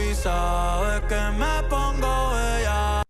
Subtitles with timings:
[0.00, 3.02] y sabes que me pongo bella.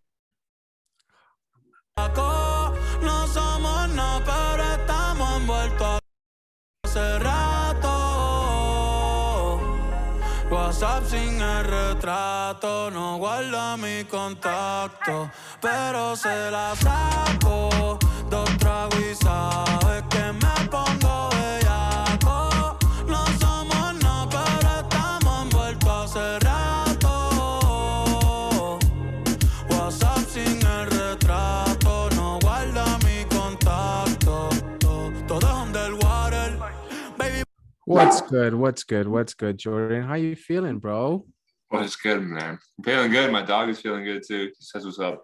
[3.03, 5.99] No somos nada, pero estamos envueltos
[6.85, 7.91] hace rato.
[10.51, 15.31] WhatsApp sin el retrato, no guarda mi contacto,
[15.61, 17.99] pero se la saco.
[18.31, 20.16] Dos tragos y sabes que
[37.87, 38.53] What's good?
[38.53, 39.07] What's good?
[39.07, 40.03] What's good, Jordan?
[40.03, 41.25] How you feeling, bro?
[41.69, 42.59] What's good, man?
[42.79, 43.31] I'm feeling good.
[43.31, 44.47] My dog is feeling good too.
[44.47, 45.23] He says what's up.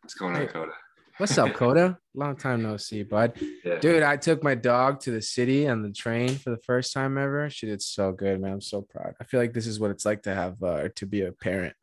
[0.00, 0.46] What's going on, Hey.
[0.46, 0.72] Coda?
[1.18, 1.98] What's up, Coda?
[2.14, 3.34] Long time no see, bud.
[3.62, 3.78] Yeah.
[3.80, 7.18] Dude, I took my dog to the city on the train for the first time
[7.18, 7.50] ever.
[7.50, 8.52] She did so good, man.
[8.52, 9.12] I'm so proud.
[9.20, 11.76] I feel like this is what it's like to have uh, to be a parent.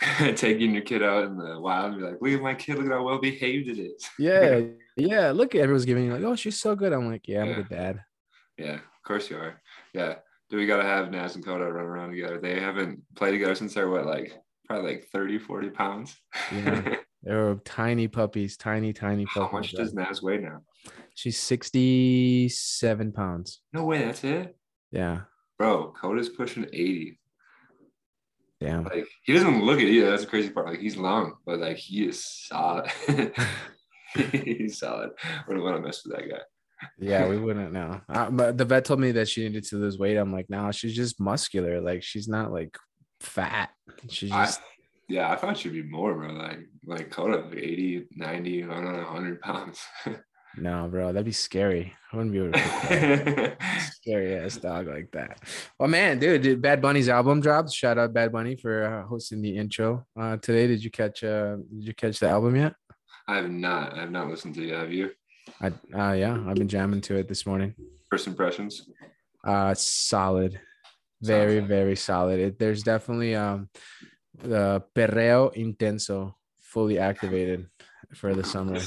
[0.34, 2.86] Taking your kid out in the wild and be like, look at my kid, look
[2.86, 4.08] at how well behaved it is.
[4.18, 4.62] Yeah,
[4.96, 5.30] yeah.
[5.30, 6.92] Look, at everyone's giving you like, oh, she's so good.
[6.92, 8.00] I'm like, yeah, I'm a good dad.
[8.58, 9.60] Yeah, course you are.
[9.92, 10.16] Yeah.
[10.50, 12.38] Do we gotta have Naz and Coda run around together?
[12.38, 14.32] They haven't played together since they're what, like
[14.66, 16.16] probably like 30, 40 pounds.
[16.52, 16.96] Yeah.
[17.26, 19.50] They were tiny puppies, tiny, tiny puppies.
[19.50, 20.60] How much does Naz weigh now?
[21.14, 23.62] She's 67 pounds.
[23.72, 24.54] No way, that's it.
[24.90, 25.20] Yeah,
[25.58, 27.18] Bro, Coda's pushing 80.
[28.60, 28.84] damn.
[28.84, 30.10] Like he doesn't look it either.
[30.10, 30.66] That's the crazy part.
[30.66, 32.90] Like he's long, but like he is solid.
[34.14, 35.10] he's solid.
[35.48, 36.42] Wouldn't want to mess with that guy.
[36.98, 38.00] Yeah, we wouldn't know.
[38.08, 40.16] Uh, but the vet told me that she needed to lose weight.
[40.16, 41.80] I'm like, no, she's just muscular.
[41.80, 42.76] Like she's not like
[43.20, 43.70] fat.
[44.08, 44.60] She's I- just
[45.08, 46.28] Yeah, I thought she'd be more, bro.
[46.32, 49.80] Like like Coda, like 80, 90, I don't know, 100 pounds.
[50.56, 51.08] no, bro.
[51.12, 51.92] That'd be scary.
[52.12, 53.56] I wouldn't be able to
[53.92, 55.40] scary ass dog like that.
[55.80, 57.72] Oh man, dude, did Bad Bunny's album dropped?
[57.72, 60.66] Shout out Bad Bunny for uh, hosting the intro uh, today.
[60.68, 61.24] Did you catch?
[61.24, 62.74] Uh, did you catch the album yet?
[63.26, 63.94] I have not.
[63.94, 64.78] I have not listened to it.
[64.78, 65.10] Have you?
[65.60, 67.74] I uh, yeah, I've been jamming to it this morning.
[68.10, 68.88] First impressions.
[69.44, 70.60] Uh, solid,
[71.22, 71.68] very Solid.
[71.68, 72.40] very solid.
[72.40, 73.68] It, there's definitely um
[74.42, 77.66] the perreo intenso fully activated
[78.14, 78.80] for the summer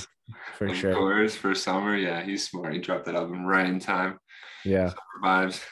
[0.58, 0.94] for Of sure.
[0.94, 1.96] course, for summer.
[1.96, 2.74] Yeah, he's smart.
[2.74, 4.20] He dropped that album right in time.
[4.66, 5.64] Yeah, Summer vibes.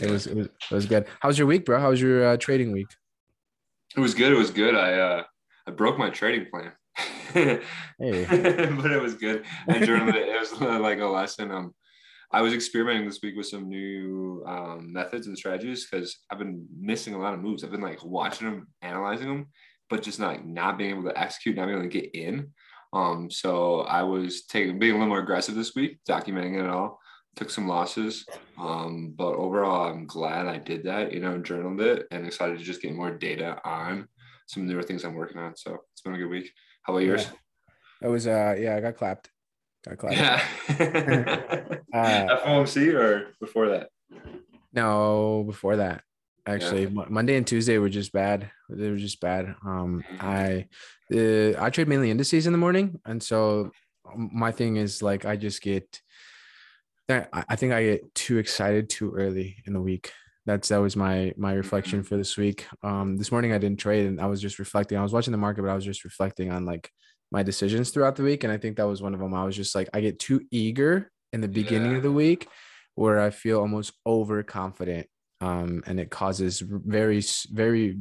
[0.00, 1.06] it was it was it was good.
[1.20, 1.80] How was your week, bro?
[1.80, 2.86] How was your uh, trading week?
[3.96, 4.32] It was good.
[4.32, 4.74] It was good.
[4.76, 5.22] I uh
[5.66, 6.72] I broke my trading plan.
[7.98, 9.44] But it was good.
[9.68, 10.28] I journaled it.
[10.28, 11.50] It was uh, like a lesson.
[11.50, 11.74] Um,
[12.32, 16.66] I was experimenting this week with some new um, methods and strategies because I've been
[16.78, 17.64] missing a lot of moves.
[17.64, 19.48] I've been like watching them, analyzing them,
[19.88, 22.52] but just not not being able to execute, not being able to get in.
[22.92, 26.98] Um, so I was taking being a little more aggressive this week, documenting it all.
[27.36, 28.26] Took some losses,
[28.58, 31.12] um, but overall, I'm glad I did that.
[31.12, 34.08] You know, journaled it, and excited to just get more data on
[34.46, 35.56] some newer things I'm working on.
[35.56, 36.50] So it's been a good week.
[36.82, 37.28] How about yours?
[38.02, 39.30] it was uh yeah, I got clapped.
[39.86, 40.16] Got clapped.
[40.16, 41.76] Yeah.
[41.92, 43.88] Uh, FOMC or before that?
[44.72, 46.04] No, before that,
[46.46, 48.48] actually, Mo- Monday and Tuesday were just bad.
[48.68, 49.56] They were just bad.
[49.66, 50.68] Um, I,
[51.12, 53.72] uh, I trade mainly indices in the morning, and so
[54.14, 56.00] my thing is like I just get,
[57.08, 60.12] that I I think I get too excited too early in the week.
[60.50, 62.66] That's that was my my reflection for this week.
[62.82, 64.98] Um, this morning I didn't trade, and I was just reflecting.
[64.98, 66.90] I was watching the market, but I was just reflecting on like
[67.30, 69.32] my decisions throughout the week, and I think that was one of them.
[69.32, 71.98] I was just like I get too eager in the beginning Yeah.
[71.98, 72.48] of the week
[72.96, 75.06] where I feel almost overconfident.
[75.40, 77.22] Um, and it causes very,
[77.52, 78.00] very,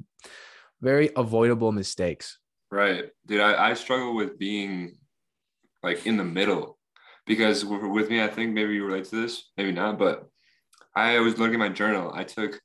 [0.82, 2.40] very avoidable mistakes.
[2.72, 3.12] Right.
[3.28, 4.98] Dude, I, I struggle with being
[5.84, 6.80] like in the middle
[7.28, 10.28] because with me, I think maybe you relate to this, maybe not, but
[10.96, 12.12] I was looking at my journal.
[12.14, 12.60] I took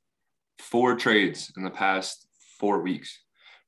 [0.59, 2.27] four trades in the past
[2.59, 3.21] four weeks.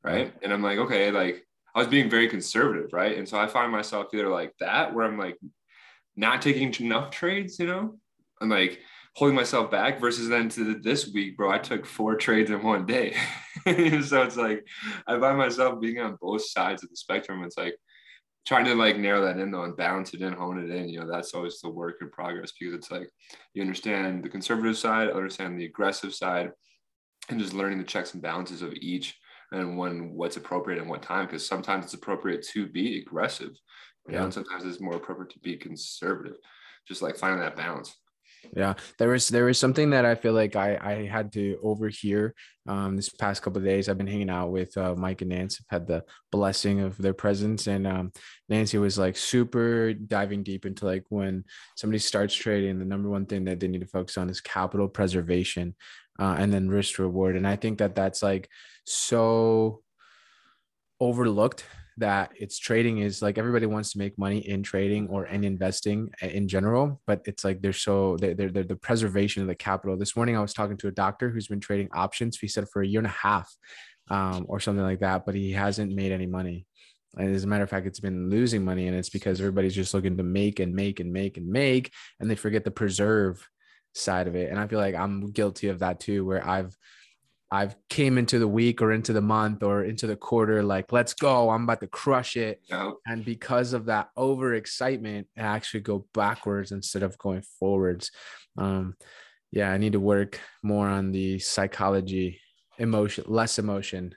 [0.03, 0.33] Right.
[0.43, 1.44] And I'm like, okay, like
[1.75, 2.93] I was being very conservative.
[2.93, 3.19] Right.
[3.19, 5.37] And so I find myself either like that, where I'm like
[6.17, 7.99] not taking enough trades, you know,
[8.41, 8.81] I'm like
[9.17, 12.87] holding myself back versus then to this week, bro, I took four trades in one
[12.87, 13.17] day.
[13.64, 14.67] so it's like
[15.06, 17.43] I find myself being on both sides of the spectrum.
[17.43, 17.76] It's like
[18.46, 20.88] trying to like narrow that in though and balance it in, hone it in.
[20.88, 23.10] You know, that's always the work in progress because it's like
[23.54, 26.52] you understand the conservative side, understand the aggressive side,
[27.28, 29.19] and just learning the checks and balances of each
[29.52, 31.26] and when what's appropriate and what time.
[31.26, 33.56] Because sometimes it's appropriate to be aggressive,
[34.08, 36.37] you know, and sometimes it's more appropriate to be conservative.
[36.87, 37.96] Just like finding that balance.
[38.56, 42.35] Yeah, there was there was something that I feel like I I had to overhear
[42.69, 43.88] um this past couple of days.
[43.88, 45.62] I've been hanging out with uh, Mike and Nancy.
[45.71, 48.12] I've had the blessing of their presence, and um,
[48.49, 51.44] Nancy was like super diving deep into like when
[51.77, 54.88] somebody starts trading, the number one thing that they need to focus on is capital
[54.88, 55.75] preservation.
[56.19, 57.37] uh, and then risk reward.
[57.37, 58.49] And I think that that's like
[58.85, 59.83] so
[61.00, 61.65] overlooked
[61.98, 66.10] that it's trading is like everybody wants to make money in trading or in investing
[66.20, 69.96] in general, but it's like they're so they're, they're, they're the preservation of the capital.
[69.96, 72.38] This morning I was talking to a doctor who's been trading options.
[72.38, 73.50] He said for a year and a half
[74.10, 76.66] um, or something like that, but he hasn't made any money.
[77.16, 79.94] And as a matter of fact, it's been losing money, and it's because everybody's just
[79.94, 81.90] looking to make and make and make and make,
[82.20, 83.49] and they forget the preserve
[83.94, 84.50] side of it.
[84.50, 86.76] And I feel like I'm guilty of that too, where I've
[87.50, 91.14] I've came into the week or into the month or into the quarter like let's
[91.14, 91.50] go.
[91.50, 92.60] I'm about to crush it.
[93.06, 98.10] And because of that over excitement I actually go backwards instead of going forwards.
[98.58, 98.94] Um
[99.52, 102.40] yeah I need to work more on the psychology
[102.78, 104.14] emotion less emotion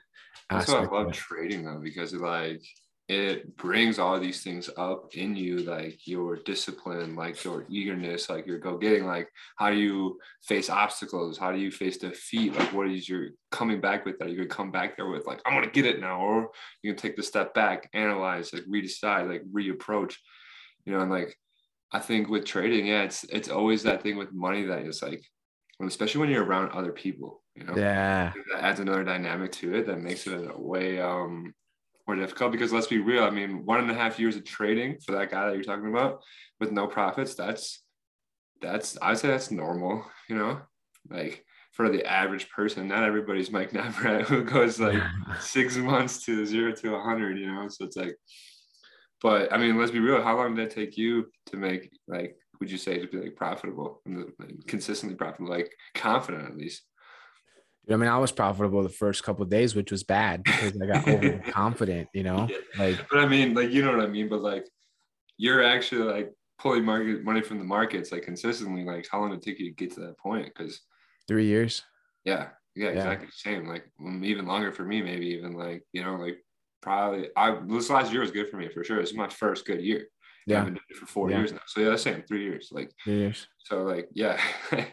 [0.49, 2.61] that's why I love trading though because like
[3.09, 8.45] it brings all these things up in you like your discipline like your eagerness like
[8.45, 9.27] your go getting like
[9.57, 11.37] how do you face obstacles?
[11.37, 12.55] How do you face defeat?
[12.55, 14.29] Like what is your coming back with that?
[14.29, 16.51] You could come back there with like i'm gonna get it now or
[16.83, 20.13] you can take the step back analyze like redecide like reapproach
[20.85, 21.35] you know and like
[21.91, 25.23] i think with trading yeah it's it's always that thing with money that is like
[25.85, 27.75] especially when you're around other people you know?
[27.75, 28.31] Yeah.
[28.53, 31.53] That adds another dynamic to it that makes it a way um
[32.09, 33.23] more difficult because let's be real.
[33.23, 35.89] I mean, one and a half years of trading for that guy that you're talking
[35.89, 36.21] about
[36.59, 37.83] with no profits, that's
[38.61, 40.59] that's I'd say that's normal, you know,
[41.07, 45.01] like for the average person, not everybody's Mike Neverett who goes like
[45.39, 47.67] six months to zero to a hundred, you know.
[47.69, 48.15] So it's like,
[49.21, 50.21] but I mean, let's be real.
[50.21, 52.35] How long did it take you to make like?
[52.59, 54.33] Would you say to be like profitable and
[54.67, 56.81] consistently profitable, like confident at least?
[57.91, 61.07] I mean, I was profitable the first couple days, which was bad because I got
[61.07, 62.47] overconfident, you know.
[62.77, 64.29] Like, but I mean, like you know what I mean.
[64.29, 64.67] But like,
[65.37, 68.83] you're actually like pulling market money from the markets like consistently.
[68.83, 70.45] Like, how long did it take you to get to that point?
[70.45, 70.81] Because
[71.27, 71.83] three years.
[72.25, 73.27] Yeah, yeah, exactly.
[73.27, 73.53] Yeah.
[73.53, 73.67] Same.
[73.67, 73.89] Like
[74.23, 76.43] even longer for me, maybe even like you know, like
[76.81, 78.99] probably I this last year was good for me for sure.
[78.99, 80.07] It's my first good year.
[80.45, 81.37] Yeah, I've been doing it for four yeah.
[81.37, 81.59] years now.
[81.67, 82.69] So yeah, that's same three years.
[82.71, 83.47] Like three years.
[83.59, 84.39] So like yeah,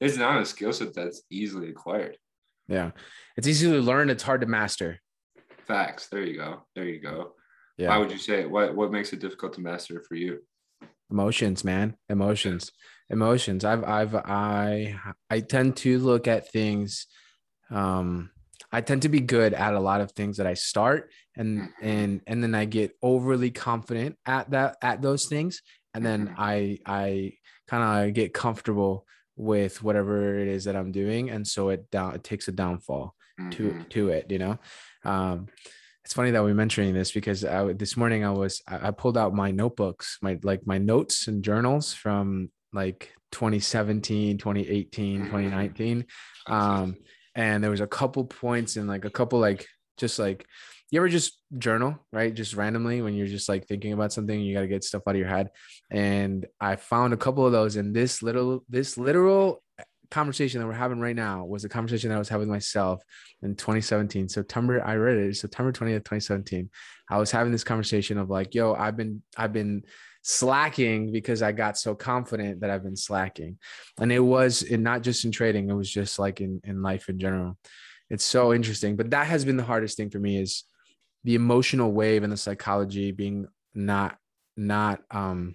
[0.00, 2.16] it's not a skill set that's easily acquired.
[2.68, 2.90] Yeah.
[3.36, 5.00] It's easy to learn, it's hard to master.
[5.66, 6.08] Facts.
[6.08, 6.66] There you go.
[6.74, 7.34] There you go.
[7.78, 7.88] Yeah.
[7.88, 8.50] Why would you say it?
[8.50, 10.40] What what makes it difficult to master for you?
[11.10, 11.96] Emotions, man.
[12.08, 12.70] Emotions.
[13.10, 13.64] Emotions.
[13.64, 14.96] I've I've I
[15.30, 17.06] I tend to look at things
[17.70, 18.30] um
[18.70, 21.86] I tend to be good at a lot of things that I start and mm-hmm.
[21.86, 25.62] and and then I get overly confident at that at those things
[25.94, 26.40] and then mm-hmm.
[26.40, 27.32] I I
[27.68, 29.06] kind of get comfortable
[29.42, 33.14] with whatever it is that I'm doing, and so it down it takes a downfall
[33.40, 33.50] mm-hmm.
[33.50, 34.30] to to it.
[34.30, 34.58] You know,
[35.04, 35.48] um,
[36.04, 39.34] it's funny that we're mentioning this because I, this morning I was I, pulled out
[39.34, 45.24] my notebooks, my like my notes and journals from like 2017, 2018, mm-hmm.
[45.26, 46.06] 2019.
[46.46, 46.96] Um,
[47.34, 49.66] and there was a couple points and like a couple like
[49.96, 50.46] just like
[50.92, 52.34] you ever just journal, right?
[52.34, 55.14] Just randomly when you're just like thinking about something, you got to get stuff out
[55.14, 55.48] of your head.
[55.90, 59.62] And I found a couple of those in this little, this literal
[60.10, 63.02] conversation that we're having right now was a conversation that I was having myself
[63.42, 64.28] in 2017.
[64.28, 66.68] September, I read it September 20th, 2017.
[67.08, 69.84] I was having this conversation of like, yo, I've been, I've been
[70.20, 73.56] slacking because I got so confident that I've been slacking.
[73.98, 77.08] And it was in not just in trading, it was just like in, in life
[77.08, 77.56] in general.
[78.10, 78.96] It's so interesting.
[78.96, 80.64] But that has been the hardest thing for me is
[81.24, 84.16] the emotional wave and the psychology being not
[84.56, 85.54] not um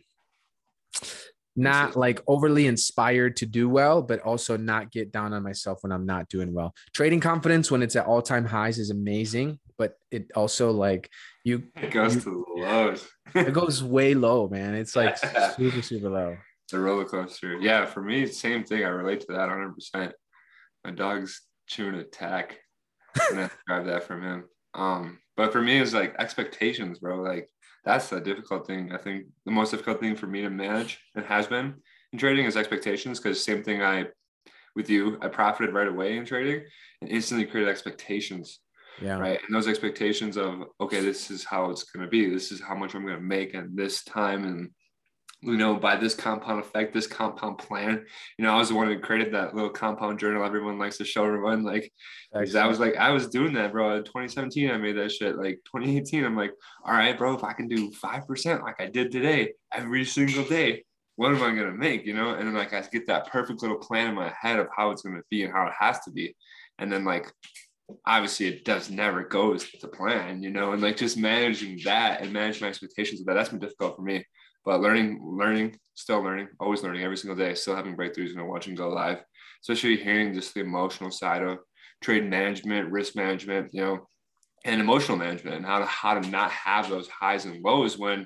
[1.55, 5.91] not like overly inspired to do well, but also not get down on myself when
[5.91, 6.73] I'm not doing well.
[6.93, 11.09] Trading confidence when it's at all time highs is amazing, but it also like
[11.43, 13.07] you it goes you, to the lows.
[13.33, 14.75] it goes way low, man.
[14.75, 15.17] It's like
[15.55, 16.37] super super low.
[16.69, 17.57] The roller coaster.
[17.57, 18.83] Yeah, for me, same thing.
[18.83, 19.73] I relate to that 100.
[19.73, 20.13] percent
[20.83, 22.59] My dog's chewing a tack.
[23.31, 24.43] And I grab that from him.
[24.73, 27.21] Um, but for me, it's like expectations, bro.
[27.21, 27.49] Like
[27.85, 28.91] that's the difficult thing.
[28.91, 31.75] I think the most difficult thing for me to manage and has been
[32.11, 33.19] in trading is expectations.
[33.19, 34.07] Because same thing I
[34.75, 36.65] with you, I profited right away in trading
[37.01, 38.59] and instantly created expectations.
[39.01, 39.19] Yeah.
[39.19, 39.39] Right.
[39.45, 42.27] And those expectations of okay, this is how it's gonna be.
[42.27, 44.71] This is how much I'm gonna make at this time and
[45.41, 48.03] you know, by this compound effect, this compound plan.
[48.37, 51.05] You know, I was the one who created that little compound journal everyone likes to
[51.05, 51.63] show everyone.
[51.63, 51.91] Like,
[52.33, 53.97] I was like, I was doing that, bro.
[53.97, 55.37] In 2017, I made that shit.
[55.37, 56.53] Like 2018, I'm like,
[56.83, 60.83] all right, bro, if I can do 5% like I did today, every single day,
[61.17, 62.05] what am I gonna make?
[62.05, 64.67] You know, and then like I get that perfect little plan in my head of
[64.75, 66.35] how it's gonna be and how it has to be.
[66.79, 67.31] And then like
[68.05, 72.31] obviously it does never goes to plan, you know, and like just managing that and
[72.31, 74.23] manage my expectations of that, that's been difficult for me
[74.67, 78.43] but learning, learning, still learning, always learning every single day, still having breakthroughs, you know,
[78.43, 79.19] watching go live,
[79.61, 81.59] especially hearing just the emotional side of
[82.03, 84.05] trade management, risk management, you know,
[84.65, 88.25] and emotional management and how to how to not have those highs and lows when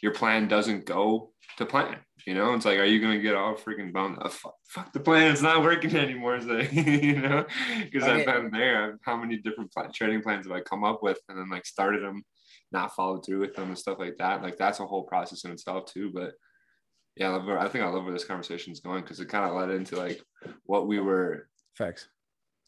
[0.00, 1.96] your plan doesn't go to plan.
[2.24, 4.18] You know, it's like, are you gonna get all freaking bummed?
[4.22, 6.36] Oh, fuck, fuck, the plan, it's not working anymore.
[6.36, 7.44] It's like, you know,
[7.82, 8.20] because okay.
[8.20, 8.96] I've been there.
[9.02, 12.04] How many different plan, trading plans have I come up with and then like started
[12.04, 12.22] them,
[12.72, 14.42] not followed through with them and stuff like that.
[14.42, 16.10] Like that's a whole process in itself too.
[16.12, 16.32] But
[17.16, 19.28] yeah, I, love where, I think I love where this conversation is going because it
[19.28, 20.22] kind of led into like
[20.64, 22.08] what we were facts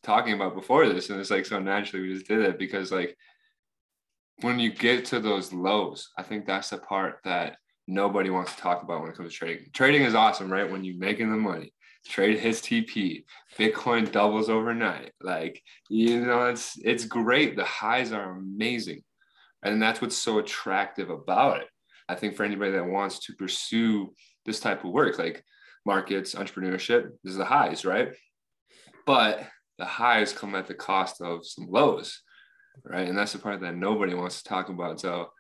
[0.02, 3.16] talking about before this, and it's like so naturally we just did it because like
[4.40, 7.56] when you get to those lows, I think that's the part that
[7.87, 9.66] nobody wants to talk about when it comes to trading.
[9.73, 10.71] Trading is awesome, right?
[10.71, 11.73] When you're making the money,
[12.06, 13.25] trade his TP,
[13.59, 15.12] Bitcoin doubles overnight.
[15.21, 17.56] Like, you know, it's it's great.
[17.56, 19.02] The highs are amazing.
[19.62, 21.69] And that's what's so attractive about it.
[22.09, 24.12] I think for anybody that wants to pursue
[24.45, 25.45] this type of work, like
[25.87, 28.12] markets, entrepreneurship, this is the highs, right?
[29.07, 29.47] But
[29.78, 32.21] the highs come at the cost of some lows,
[32.85, 33.09] right?
[33.09, 35.00] And that's the part that nobody wants to talk about.
[35.00, 35.31] So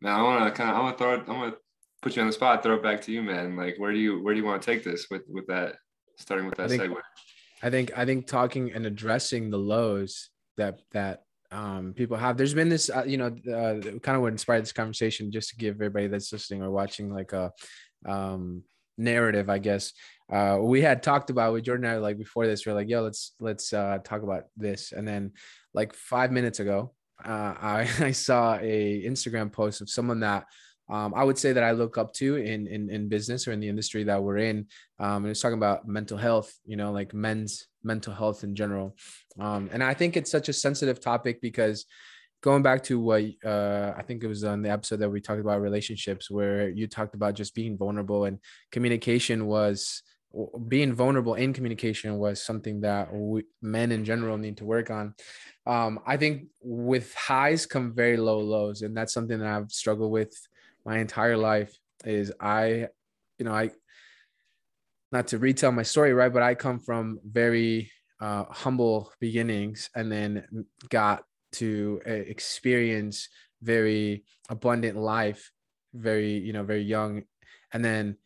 [0.00, 1.56] now I want to kind of, I want to throw it, I'm going to
[2.02, 3.56] put you on the spot, throw it back to you, man.
[3.56, 5.76] Like, where do you, where do you want to take this with, with that,
[6.18, 6.96] starting with that I think, segue?
[7.62, 12.54] I think, I think talking and addressing the lows that, that, um, people have there's
[12.54, 15.76] been this uh, you know uh, kind of what inspired this conversation just to give
[15.76, 17.52] everybody that's listening or watching like a
[18.06, 18.62] um
[18.98, 19.92] narrative i guess
[20.32, 22.88] uh, we had talked about with Jordan and I, like before this, we are like,
[22.88, 24.92] yo, let's let's uh, talk about this.
[24.92, 25.32] And then
[25.74, 30.46] like five minutes ago, uh, I, I saw a Instagram post of someone that
[30.92, 33.60] um, I would say that I look up to in, in in business or in
[33.60, 34.66] the industry that we're in.
[35.00, 38.94] Um, and it's talking about mental health, you know, like men's mental health in general.
[39.40, 41.86] Um, and I think it's such a sensitive topic because
[42.42, 45.40] going back to what uh, I think it was on the episode that we talked
[45.40, 48.38] about relationships, where you talked about just being vulnerable and
[48.70, 50.02] communication was
[50.68, 55.14] being vulnerable in communication was something that we, men in general need to work on.
[55.66, 60.10] Um, I think with highs come very low lows, and that's something that I've struggled
[60.10, 60.34] with
[60.84, 61.76] my entire life.
[62.04, 62.88] Is I,
[63.38, 63.70] you know, I
[65.12, 66.32] not to retell my story, right?
[66.32, 73.28] But I come from very uh, humble beginnings, and then got to uh, experience
[73.62, 75.50] very abundant life,
[75.94, 77.22] very you know, very young,
[77.72, 78.16] and then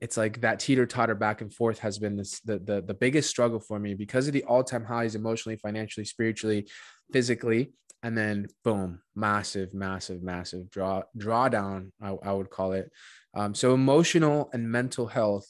[0.00, 3.28] it's like that teeter totter back and forth has been this the, the the biggest
[3.28, 6.66] struggle for me because of the all-time highs emotionally financially spiritually
[7.12, 12.90] physically and then boom massive massive massive draw drawdown I, I would call it
[13.34, 15.46] um, so emotional and mental health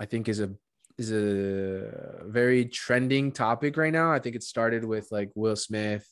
[0.00, 0.50] i think is a
[0.96, 6.08] is a very trending topic right now i think it started with like will smith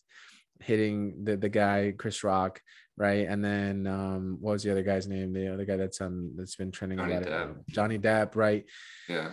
[0.61, 2.61] hitting the, the guy chris rock
[2.97, 3.27] right?
[3.29, 5.33] And then um, what was the other guy's name?
[5.33, 7.27] The other guy that's um that's been trending Johnny a lot.
[7.27, 7.51] Depp.
[7.51, 8.65] Of, Johnny Depp, right?
[9.09, 9.31] Yeah.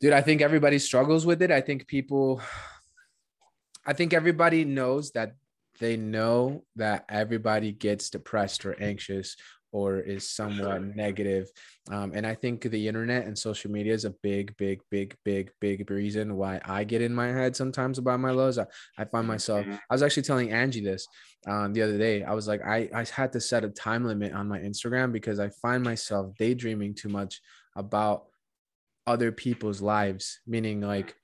[0.00, 1.50] Dude, I think everybody struggles with it.
[1.50, 2.40] I think people,
[3.86, 5.34] I think everybody knows that
[5.80, 9.36] they know that everybody gets depressed or anxious
[9.72, 11.48] or is somewhat negative.
[11.90, 15.52] Um, and I think the internet and social media is a big, big, big, big,
[15.60, 18.58] big reason why I get in my head sometimes about my lows.
[18.58, 18.66] I,
[18.98, 19.74] I find myself, mm-hmm.
[19.88, 21.06] I was actually telling Angie this
[21.46, 22.24] um, the other day.
[22.24, 25.38] I was like, I, I had to set a time limit on my Instagram because
[25.38, 27.40] I find myself daydreaming too much
[27.76, 28.24] about
[29.06, 31.14] other people's lives, meaning like,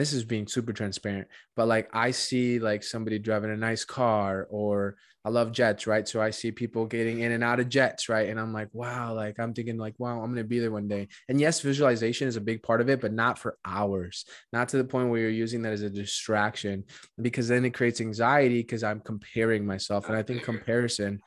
[0.00, 4.46] this is being super transparent, but like I see like somebody driving a nice car
[4.50, 6.06] or I love jets, right?
[6.06, 8.28] So I see people getting in and out of jets, right?
[8.28, 10.86] And I'm like, wow, like I'm thinking like, wow, I'm going to be there one
[10.86, 11.08] day.
[11.28, 14.76] And yes, visualization is a big part of it, but not for hours, not to
[14.76, 16.84] the point where you're using that as a distraction
[17.20, 20.08] because then it creates anxiety because I'm comparing myself.
[20.08, 21.20] And I think comparison,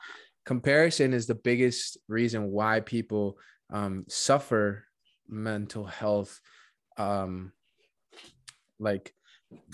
[0.46, 3.36] comparison is the biggest reason why people
[3.70, 4.86] um, suffer
[5.28, 6.40] mental health
[6.96, 7.52] um,
[8.80, 9.12] like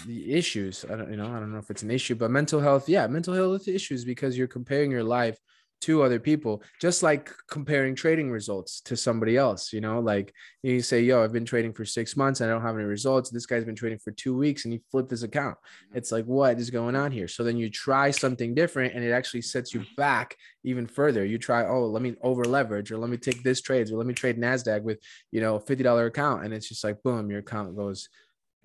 [0.07, 0.85] the issues.
[0.91, 3.07] I don't, you know, I don't know if it's an issue, but mental health, yeah,
[3.07, 5.39] mental health issues because you're comparing your life
[5.83, 9.73] to other people, just like comparing trading results to somebody else.
[9.73, 10.33] You know, like
[10.63, 13.31] you say, "Yo, I've been trading for six months, and I don't have any results."
[13.31, 15.57] This guy's been trading for two weeks, and he flipped his account.
[15.57, 15.99] Mm-hmm.
[15.99, 17.29] It's like, what is going on here?
[17.29, 21.25] So then you try something different, and it actually sets you back even further.
[21.25, 24.07] You try, oh, let me over leverage, or let me take this trades, or let
[24.07, 24.99] me trade Nasdaq with
[25.31, 28.09] you know fifty dollar account, and it's just like, boom, your account goes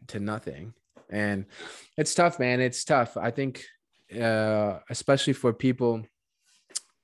[0.08, 0.74] to nothing.
[1.10, 1.46] And
[1.98, 2.62] it's tough, man.
[2.62, 3.18] It's tough.
[3.18, 3.66] I think,
[4.20, 6.04] uh, especially for people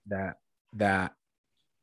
[0.07, 0.37] that,
[0.73, 1.13] that,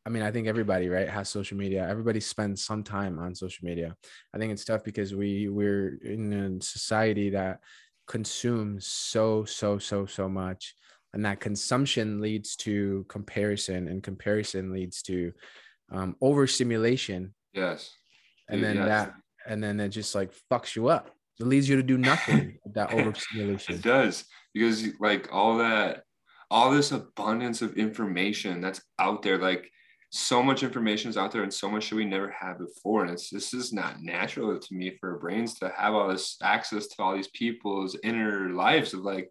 [0.06, 1.86] I mean, I think everybody, right, has social media.
[1.88, 3.96] Everybody spends some time on social media.
[4.34, 7.60] I think it's tough because we we're in a society that
[8.06, 10.74] consumes so, so, so, so much.
[11.14, 15.32] And that consumption leads to comparison, and comparison leads to
[15.90, 17.34] um, overstimulation.
[17.52, 17.90] Yes.
[18.48, 18.86] And then yes.
[18.86, 19.14] that
[19.46, 21.10] and then it just like fucks you up.
[21.40, 23.74] It leads you to do nothing with that overstimulation.
[23.74, 26.04] It does because like all that,
[26.50, 29.70] all this abundance of information that's out there, like
[30.10, 33.02] so much information is out there and so much that we never had before.
[33.02, 36.86] And it's this is not natural to me for brains to have all this access
[36.86, 39.28] to all these people's inner lives of like,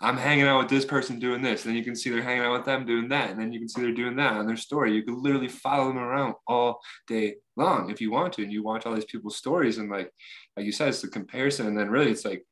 [0.00, 1.64] I'm hanging out with this person doing this.
[1.64, 3.30] And then you can see they're hanging out with them doing that.
[3.30, 4.94] And then you can see they're doing that on their story.
[4.94, 8.42] You can literally follow them around all day long if you want to.
[8.42, 9.78] And you watch all these people's stories.
[9.78, 10.10] And like,
[10.56, 11.66] like you said, it's the comparison.
[11.66, 12.44] And then really it's like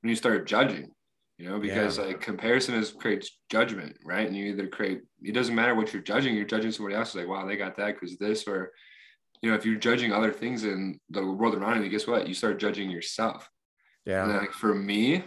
[0.00, 0.92] when you start judging,
[1.38, 2.04] you know, because yeah.
[2.04, 4.28] like comparison is creates judgment, right?
[4.28, 7.08] And you either create, it doesn't matter what you're judging, you're judging somebody else.
[7.08, 8.70] It's like, wow, they got that because this, or,
[9.40, 12.28] you know, if you're judging other things in the world around you, guess what?
[12.28, 13.50] You start judging yourself.
[14.06, 14.22] Yeah.
[14.22, 15.24] And like for me,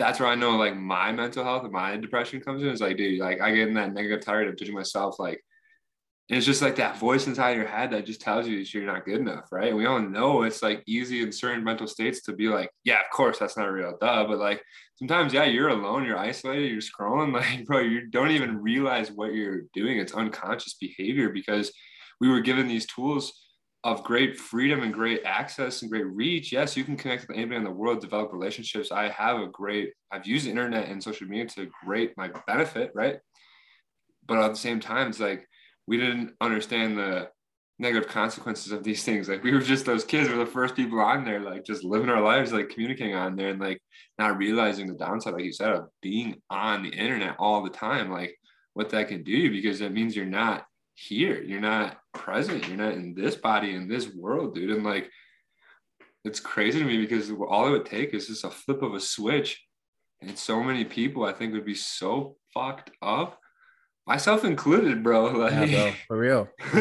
[0.00, 2.70] that's where I know like my mental health and my depression comes in.
[2.70, 5.18] Is like, dude, like I get in that negative tired of judging myself.
[5.18, 5.44] Like,
[6.30, 9.04] it's just like that voice inside your head that just tells you that you're not
[9.04, 9.76] good enough, right?
[9.76, 13.10] We all know it's like easy in certain mental states to be like, yeah, of
[13.12, 14.26] course, that's not real, duh.
[14.26, 14.62] But like
[14.94, 19.34] sometimes, yeah, you're alone, you're isolated, you're scrolling, like, bro, you don't even realize what
[19.34, 19.98] you're doing.
[19.98, 21.72] It's unconscious behavior because
[22.20, 23.34] we were given these tools
[23.82, 27.56] of great freedom and great access and great reach, yes, you can connect with anybody
[27.56, 28.92] in the world, develop relationships.
[28.92, 32.90] I have a great, I've used the internet and social media to great my benefit,
[32.94, 33.16] right?
[34.26, 35.48] But at the same time, it's like
[35.86, 37.30] we didn't understand the
[37.78, 39.30] negative consequences of these things.
[39.30, 41.82] Like we were just those kids we were the first people on there, like just
[41.82, 43.80] living our lives, like communicating on there and like
[44.18, 48.10] not realizing the downside, like you said, of being on the internet all the time,
[48.12, 48.36] like
[48.74, 50.66] what that can do because it means you're not
[51.00, 51.42] here.
[51.42, 52.68] You're not present.
[52.68, 54.70] You're not in this body, in this world, dude.
[54.70, 55.10] And like,
[56.24, 59.00] it's crazy to me because all it would take is just a flip of a
[59.00, 59.64] switch.
[60.20, 63.38] And so many people, I think, would be so fucked up,
[64.06, 65.30] myself included, bro.
[65.38, 65.92] Like, yeah, bro.
[66.06, 66.48] For real.
[66.58, 66.80] For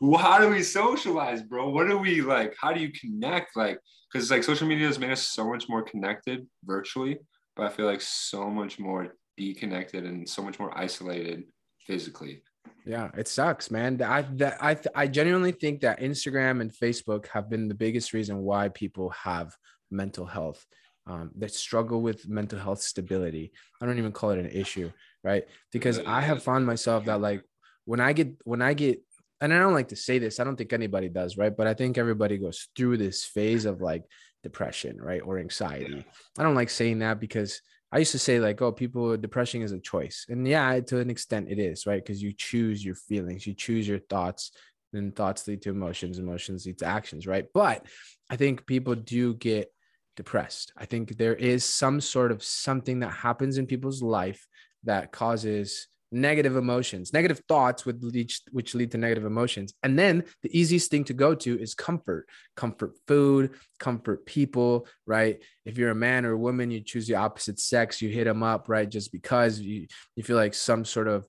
[0.00, 0.16] real.
[0.18, 1.68] how do we socialize, bro?
[1.70, 2.54] What do we like?
[2.60, 3.56] How do you connect?
[3.56, 3.80] Like,
[4.12, 7.18] because like social media has made us so much more connected virtually,
[7.56, 11.42] but I feel like so much more deconnected and so much more isolated
[11.80, 12.42] physically.
[12.86, 14.00] Yeah, it sucks, man.
[14.00, 18.38] I that I I genuinely think that Instagram and Facebook have been the biggest reason
[18.38, 19.52] why people have
[19.90, 20.64] mental health
[21.06, 23.52] um, that struggle with mental health stability.
[23.82, 24.92] I don't even call it an issue,
[25.24, 25.44] right?
[25.72, 27.42] Because I have found myself that like
[27.86, 29.02] when I get when I get
[29.40, 31.54] and I don't like to say this, I don't think anybody does, right?
[31.54, 34.04] But I think everybody goes through this phase of like
[34.44, 35.22] depression, right?
[35.24, 36.04] Or anxiety.
[36.38, 37.60] I don't like saying that because
[37.92, 41.10] I used to say like, oh, people depression is a choice, and yeah, to an
[41.10, 42.04] extent it is, right?
[42.04, 44.52] Because you choose your feelings, you choose your thoughts,
[44.92, 47.46] and thoughts lead to emotions, emotions lead to actions, right?
[47.52, 47.86] But
[48.30, 49.72] I think people do get
[50.16, 50.72] depressed.
[50.76, 54.46] I think there is some sort of something that happens in people's life
[54.84, 59.74] that causes negative emotions, negative thoughts would lead, which lead to negative emotions.
[59.82, 65.42] And then the easiest thing to go to is comfort, comfort food, comfort people, right?
[65.64, 68.42] If you're a man or a woman, you choose the opposite sex, you hit them
[68.42, 68.88] up, right?
[68.88, 71.26] Just because you, you feel like some sort of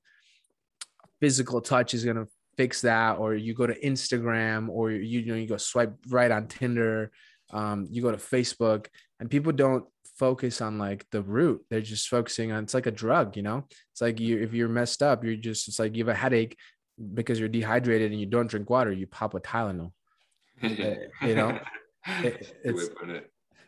[1.20, 5.32] physical touch is going to fix that, or you go to Instagram or you, you
[5.32, 7.12] know, you go swipe right on Tinder,
[7.52, 8.88] um, you go to Facebook
[9.20, 9.86] and people don't
[10.18, 11.64] focus on like the root.
[11.70, 13.66] They're just focusing on it's like a drug, you know.
[13.92, 16.58] It's like you if you're messed up, you're just it's like you have a headache
[17.14, 18.92] because you're dehydrated and you don't drink water.
[18.92, 19.92] You pop a Tylenol.
[20.62, 21.60] you know,
[22.24, 22.90] it, it's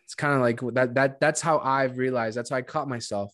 [0.04, 0.96] it's kind of like that.
[0.96, 2.36] That that's how I've realized.
[2.36, 3.32] That's how I caught myself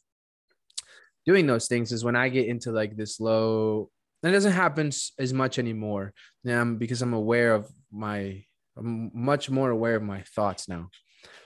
[1.26, 1.94] doing those things.
[1.94, 3.90] Is when I get into like this low.
[4.24, 4.88] It doesn't happen
[5.20, 6.12] as much anymore.
[6.44, 8.44] Now because I'm aware of my.
[8.78, 10.90] I'm much more aware of my thoughts now.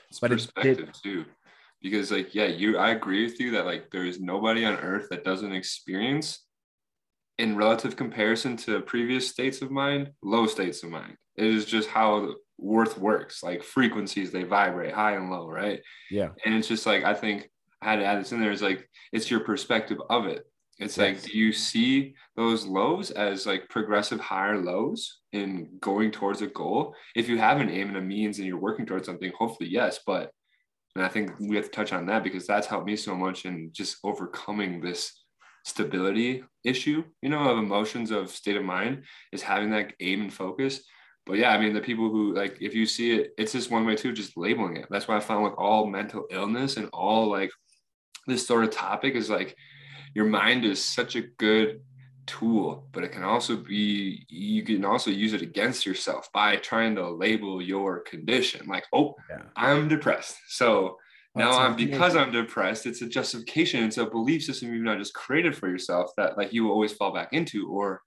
[0.10, 1.26] It's but perspective it, too.
[1.82, 5.08] Because like yeah you i agree with you that like there is nobody on earth
[5.12, 6.46] that doesn't experience
[7.38, 11.16] in relative comparison to previous states of mind low states of mind.
[11.38, 13.42] It is just how worth works.
[13.44, 15.80] Like frequencies they vibrate high and low right?
[16.12, 16.30] Yeah.
[16.44, 17.50] And it's just like i think
[17.82, 20.46] i had to add this in there is like it's your perspective of it
[20.80, 20.98] it's yes.
[20.98, 26.48] like do you see those lows as like progressive higher lows in going towards a
[26.48, 29.70] goal if you have an aim and a means and you're working towards something hopefully
[29.70, 30.32] yes but
[30.96, 33.46] and I think we have to touch on that because that's helped me so much
[33.46, 35.24] in just overcoming this
[35.64, 40.34] stability issue, you know, of emotions, of state of mind, is having that aim and
[40.34, 40.82] focus.
[41.26, 43.86] But yeah, I mean, the people who like, if you see it, it's just one
[43.86, 44.88] way too, just labeling it.
[44.90, 47.52] That's why I found with all mental illness and all like
[48.26, 49.56] this sort of topic is like
[50.14, 51.82] your mind is such a good
[52.26, 56.96] tool, but it can also be, you can also use it against yourself by trying
[56.96, 58.68] to label your condition.
[58.68, 59.44] Like, oh, yeah.
[59.56, 60.36] I'm depressed.
[60.48, 60.98] So
[61.36, 65.14] now I'm because I'm depressed, it's a justification, it's a belief system you've not just
[65.14, 68.02] created for yourself that like you will always fall back into, or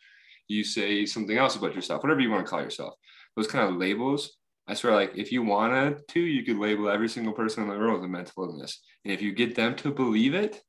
[0.49, 2.95] you say something else about yourself, whatever you want to call yourself.
[3.37, 4.37] Those kind of labels
[4.67, 7.77] I swear, like if you wanted to, you could label every single person in the
[7.77, 8.81] world with a mental illness.
[9.05, 10.63] And if you get them to believe it,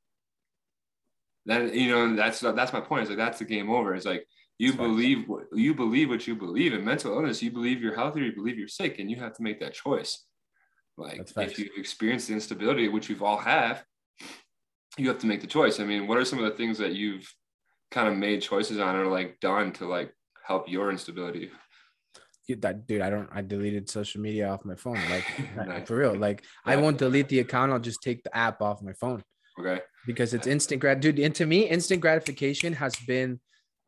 [1.45, 3.01] then you know that's that's my point.
[3.01, 3.93] It's like that's the game over.
[3.93, 4.25] It's like
[4.57, 7.41] you that's believe what you believe what you believe in mental illness.
[7.41, 10.25] You believe you're healthy, you believe you're sick, and you have to make that choice.
[10.97, 13.83] Like if you've experienced the instability, which we've all have,
[14.97, 15.79] you have to make the choice.
[15.79, 17.27] I mean, what are some of the things that you've
[17.89, 20.13] kind of made choices on or like done to like
[20.45, 21.49] help your instability?
[22.59, 23.29] that dude, I don't.
[23.31, 24.99] I deleted social media off my phone.
[25.09, 25.25] Like
[25.67, 25.87] nice.
[25.87, 26.15] for real.
[26.15, 27.71] Like I won't delete the account.
[27.71, 29.23] I'll just take the app off my phone.
[29.59, 29.81] Okay.
[30.05, 31.19] Because it's instant grat, dude.
[31.19, 33.39] And to me, instant gratification has been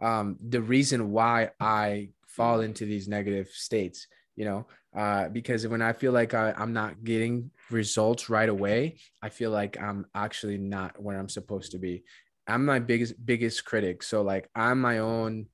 [0.01, 4.07] um, the reason why I fall into these negative states.
[4.35, 8.97] You know, uh, because when I feel like I, I'm not getting results right away,
[9.21, 12.03] I feel like I'm actually not where I'm supposed to be.
[12.47, 14.03] I'm my biggest biggest critic.
[14.03, 15.47] So like I'm my own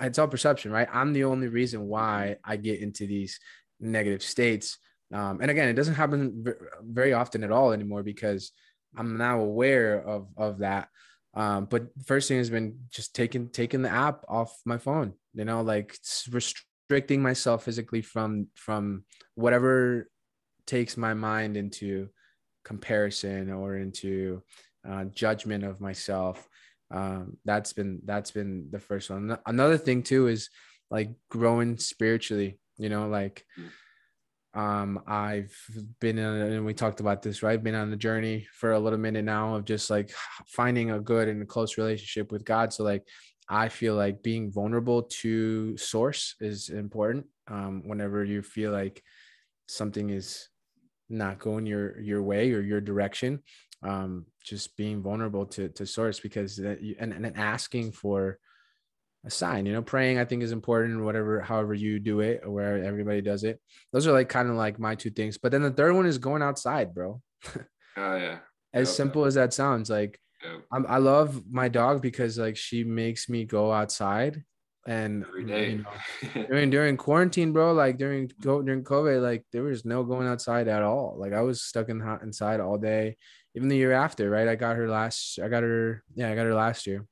[0.00, 0.88] it's all perception, right?
[0.92, 3.40] I'm the only reason why I get into these
[3.80, 4.78] negative states.
[5.12, 6.44] Um, and again, it doesn't happen
[6.82, 8.52] very often at all anymore because
[8.96, 10.88] I'm now aware of of that.
[11.34, 15.14] Um, but first thing has been just taking taking the app off my phone.
[15.34, 15.96] You know, like
[16.30, 20.10] restricting myself physically from from whatever
[20.66, 22.08] takes my mind into
[22.64, 24.42] comparison or into
[24.88, 26.48] uh, judgment of myself
[26.90, 30.48] um, that's been that's been the first one another thing too is
[30.90, 33.44] like growing spiritually you know like
[34.58, 35.54] um i've
[36.00, 37.54] been in, and we talked about this right?
[37.54, 40.10] I've been on the journey for a little minute now of just like
[40.46, 42.72] finding a good and a close relationship with god.
[42.72, 43.04] So like
[43.48, 49.02] i feel like being vulnerable to source is important um whenever you feel like
[49.68, 50.48] something is
[51.08, 53.42] not going your your way or your direction.
[53.82, 58.38] Um, just being vulnerable to to source because that you, and, and asking for
[59.24, 62.50] a sign you know praying i think is important whatever however you do it or
[62.50, 63.60] where everybody does it
[63.92, 66.18] those are like kind of like my two things but then the third one is
[66.18, 67.20] going outside bro
[67.96, 68.38] oh yeah
[68.72, 70.20] as simple as that sounds like
[70.72, 74.44] i love my dog because like she makes me go outside
[74.88, 75.70] and every day.
[75.72, 75.84] You
[76.34, 80.66] know, during during quarantine, bro, like during during COVID, like there was no going outside
[80.66, 81.16] at all.
[81.18, 83.16] Like I was stuck in hot inside all day.
[83.54, 84.48] Even the year after, right?
[84.48, 85.38] I got her last.
[85.38, 86.02] I got her.
[86.14, 87.04] Yeah, I got her last year.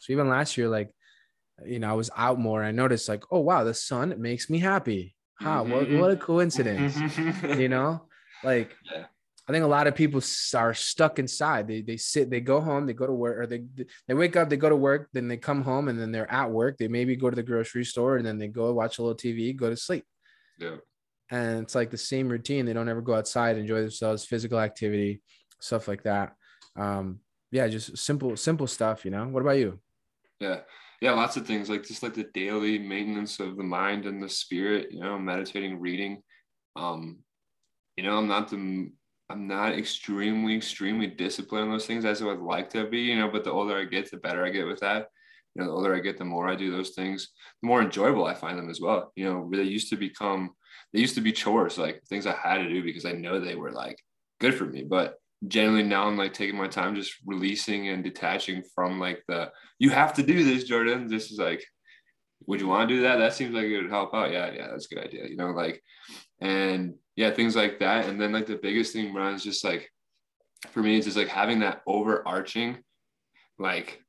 [0.00, 0.90] So even last year, like
[1.66, 2.62] you know, I was out more.
[2.62, 5.14] I noticed like, oh wow, the sun makes me happy.
[5.40, 5.62] Huh?
[5.62, 5.72] Mm-hmm.
[5.72, 6.98] What what a coincidence.
[7.58, 8.02] you know,
[8.42, 8.74] like.
[8.90, 9.04] Yeah
[9.48, 10.20] I think a lot of people
[10.54, 11.66] are stuck inside.
[11.68, 13.64] They they sit, they go home, they go to work, or they
[14.06, 16.50] they wake up, they go to work, then they come home, and then they're at
[16.50, 16.76] work.
[16.76, 19.56] They maybe go to the grocery store, and then they go watch a little TV,
[19.56, 20.04] go to sleep.
[20.58, 20.76] Yeah.
[21.30, 22.66] And it's like the same routine.
[22.66, 25.22] They don't ever go outside, enjoy themselves, physical activity,
[25.60, 26.34] stuff like that.
[26.76, 29.28] Um, yeah, just simple, simple stuff, you know.
[29.28, 29.78] What about you?
[30.40, 30.60] Yeah.
[31.00, 34.28] Yeah, lots of things like just like the daily maintenance of the mind and the
[34.28, 36.22] spirit, you know, meditating, reading.
[36.74, 37.18] Um,
[37.96, 38.90] you know, I'm not the
[39.30, 43.18] I'm not extremely, extremely disciplined on those things as I would like to be, you
[43.18, 45.08] know, but the older I get, the better I get with that.
[45.54, 47.28] You know, the older I get, the more I do those things,
[47.60, 49.12] the more enjoyable I find them as well.
[49.16, 50.50] You know, they used to become,
[50.92, 53.54] they used to be chores, like things I had to do because I know they
[53.54, 53.98] were like
[54.40, 54.82] good for me.
[54.82, 59.52] But generally now I'm like taking my time just releasing and detaching from like the,
[59.78, 61.06] you have to do this, Jordan.
[61.06, 61.64] This is like,
[62.46, 63.16] would you want to do that?
[63.16, 64.32] That seems like it would help out.
[64.32, 65.26] Yeah, yeah, that's a good idea.
[65.28, 65.82] You know, like,
[66.40, 68.06] and yeah, things like that.
[68.06, 69.90] And then like the biggest thing, Brian, is just like
[70.70, 72.78] for me, it's just like having that overarching
[73.58, 74.00] like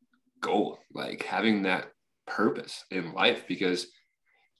[0.41, 1.89] goal, like having that
[2.27, 3.47] purpose in life.
[3.47, 3.87] Because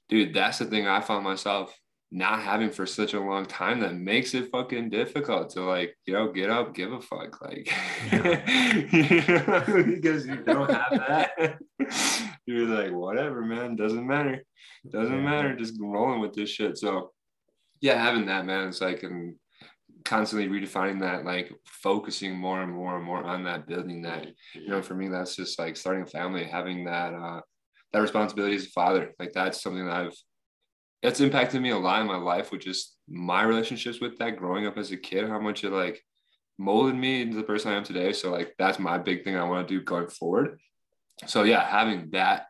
[0.09, 1.73] dude, that's the thing I found myself
[2.11, 6.13] not having for such a long time that makes it fucking difficult to like, you
[6.13, 7.39] know, get up, give a fuck.
[7.41, 7.71] Like
[8.11, 11.59] because you don't have that.
[12.47, 14.43] You're like, whatever, man, doesn't matter.
[14.89, 15.23] Doesn't yeah.
[15.23, 15.55] matter.
[15.55, 16.77] Just rolling with this shit.
[16.77, 17.11] So
[17.79, 19.35] yeah, having that man, it's like and
[20.03, 24.27] constantly redefining that, like focusing more and more and more on that, building that.
[24.55, 27.41] You know, for me, that's just like starting a family, having that uh
[27.93, 29.13] that responsibility as a father.
[29.19, 30.17] Like that's something that I've
[31.01, 34.67] it's impacted me a lot in my life with just my relationships with that growing
[34.67, 36.03] up as a kid, how much it like
[36.57, 38.11] molded me into the person I am today.
[38.11, 40.59] So like that's my big thing I want to do going forward.
[41.25, 42.47] So yeah, having that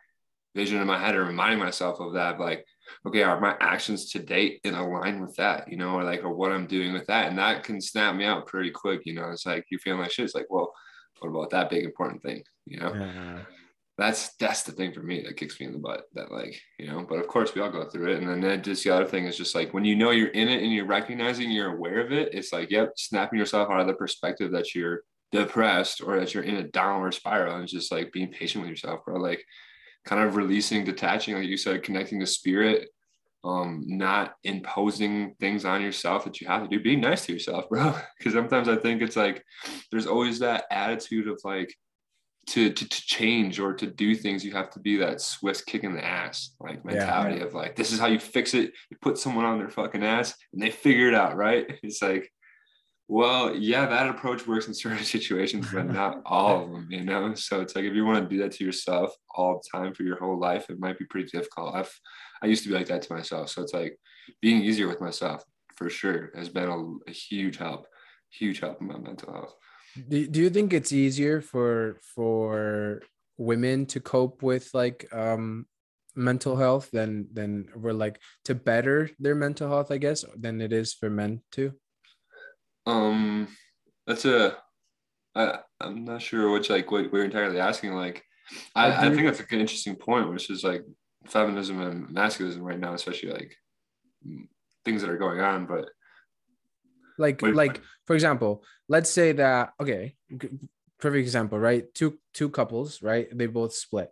[0.55, 2.65] vision in my head and reminding myself of that, like
[3.05, 6.33] okay, are my actions to date in align with that, you know, or like, or
[6.33, 7.29] what I'm doing with that.
[7.29, 10.11] And that can snap me out pretty quick, you know, it's like, you feeling like
[10.11, 10.25] shit.
[10.25, 10.73] It's like, well,
[11.19, 12.93] what about that big important thing, you know?
[12.93, 13.39] Yeah.
[13.99, 16.87] That's, that's the thing for me that kicks me in the butt that like, you
[16.87, 18.19] know, but of course we all go through it.
[18.19, 20.47] And then that just the other thing is just like, when you know you're in
[20.47, 23.87] it and you're recognizing you're aware of it, it's like, yep, snapping yourself out of
[23.87, 28.11] the perspective that you're depressed or that you're in a downward spiral and just like
[28.11, 29.19] being patient with yourself, bro.
[29.19, 29.43] Like,
[30.05, 32.89] kind of releasing, detaching, like you said, connecting the spirit
[33.43, 36.83] um, not imposing things on yourself that you have to do.
[36.83, 37.95] Being nice to yourself, bro.
[38.17, 39.43] Because sometimes I think it's like
[39.91, 41.73] there's always that attitude of like
[42.49, 45.83] to, to to change or to do things, you have to be that Swiss kick
[45.83, 47.43] in the ass like mentality yeah.
[47.43, 48.73] of like this is how you fix it.
[48.89, 51.79] You put someone on their fucking ass and they figure it out, right?
[51.83, 52.31] It's like
[53.11, 57.33] well, yeah, that approach works in certain situations, but not all of them, you know?
[57.33, 60.03] So it's like if you want to do that to yourself all the time for
[60.03, 61.75] your whole life, it might be pretty difficult.
[61.75, 61.91] I've
[62.41, 63.49] I used to be like that to myself.
[63.49, 63.97] So it's like
[64.41, 65.43] being easier with myself
[65.75, 67.87] for sure has been a, a huge help,
[68.29, 69.55] huge help in my mental health.
[69.95, 73.01] Do, do you think it's easier for for
[73.37, 75.65] women to cope with like um
[76.15, 80.73] mental health than than we're like to better their mental health, I guess, than it
[80.73, 81.73] is for men to?
[82.85, 83.47] Um,
[84.05, 84.57] that's a.
[85.35, 87.93] I I'm not sure which like what we're entirely asking.
[87.93, 88.23] Like,
[88.75, 90.83] I, I think that's an interesting point, which is like
[91.25, 93.55] feminism and masculism right now, especially like
[94.83, 95.65] things that are going on.
[95.65, 95.85] But
[97.19, 100.15] like like for example, let's say that okay,
[100.99, 101.85] perfect example, right?
[101.93, 103.27] Two two couples, right?
[103.31, 104.09] They both split,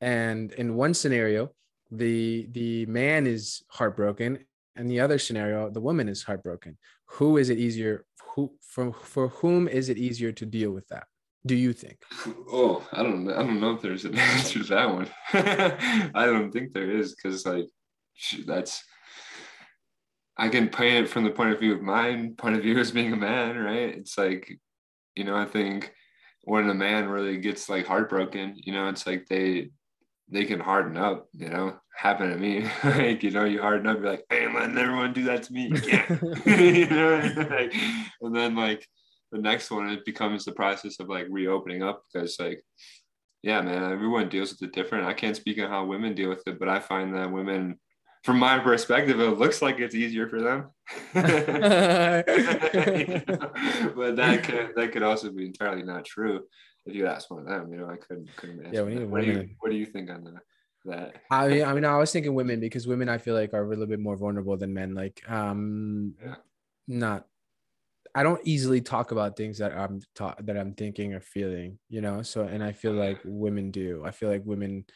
[0.00, 1.50] and in one scenario,
[1.90, 4.44] the the man is heartbroken.
[4.76, 6.78] And the other scenario the woman is heartbroken.
[7.18, 11.08] Who is it easier who for for whom is it easier to deal with that
[11.46, 11.98] do you think?
[12.50, 15.08] Oh i don't i don't know if there's an answer to that one.
[16.14, 17.66] I don't think there is because like
[18.46, 18.84] that's
[20.38, 22.90] i can paint it from the point of view of mine point of view as
[22.90, 24.58] being a man right it's like
[25.14, 25.92] you know i think
[26.44, 29.68] when a man really gets like heartbroken you know it's like they
[30.30, 32.66] they can harden up, you know, happen to me.
[32.84, 35.68] like, you know, you harden up, you're like, hey, letting everyone do that to me.
[35.68, 36.46] You can't.
[36.46, 37.74] you know, like,
[38.20, 38.86] and then like
[39.32, 42.62] the next one, it becomes the process of like reopening up because like,
[43.42, 45.06] yeah, man, everyone deals with it different.
[45.06, 47.78] I can't speak on how women deal with it, but I find that women,
[48.22, 50.70] from my perspective, it looks like it's easier for them.
[51.14, 51.24] but
[54.16, 56.44] that could that could also be entirely not true
[56.88, 58.74] if you ask one of them, you know, I couldn't couldn't answer.
[58.74, 59.34] Yeah, we need what women.
[59.34, 60.42] Do you, what do you think on that?
[60.84, 63.64] That I mean, I mean, I was thinking women because women I feel like are
[63.64, 64.94] a little bit more vulnerable than men.
[64.94, 66.36] Like, um, yeah.
[66.86, 67.26] not.
[68.14, 72.00] I don't easily talk about things that I'm taught that I'm thinking or feeling, you
[72.00, 72.22] know.
[72.22, 74.02] So, and I feel like women do.
[74.04, 74.86] I feel like women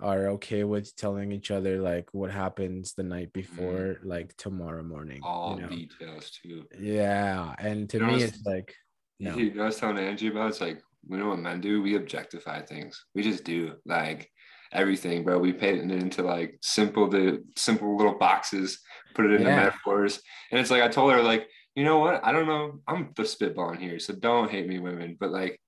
[0.00, 4.04] are okay with telling each other like what happens the night before, mm.
[4.04, 5.20] like tomorrow morning.
[5.22, 5.68] All you know?
[5.68, 6.64] details too.
[6.78, 8.74] Yeah, and to you me, it's like.
[9.20, 9.36] No.
[9.36, 11.82] You know, I was telling Angie about it's like we know what men do.
[11.82, 13.04] We objectify things.
[13.14, 14.30] We just do like
[14.72, 15.38] everything, bro.
[15.38, 18.80] We paint it into like simple the simple little boxes,
[19.14, 19.56] put it into yeah.
[19.56, 20.20] metaphors.
[20.50, 22.24] And it's like I told her, like, you know what?
[22.24, 22.80] I don't know.
[22.86, 25.16] I'm the spitballing here, so don't hate me, women.
[25.18, 25.60] But like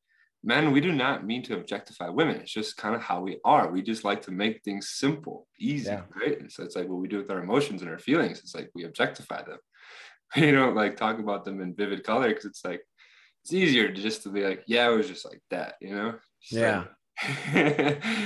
[0.43, 2.37] men, we do not mean to objectify women.
[2.37, 3.71] It's just kind of how we are.
[3.71, 6.03] We just like to make things simple, easy, yeah.
[6.15, 6.41] right?
[6.41, 8.39] And so it's like what we do with our emotions and our feelings.
[8.39, 9.59] It's like we objectify them.
[10.37, 12.83] You don't like talk about them in vivid color because it's like
[13.43, 16.15] it's easier to just to be like, yeah, it was just like that, you know?
[16.41, 16.85] Just yeah.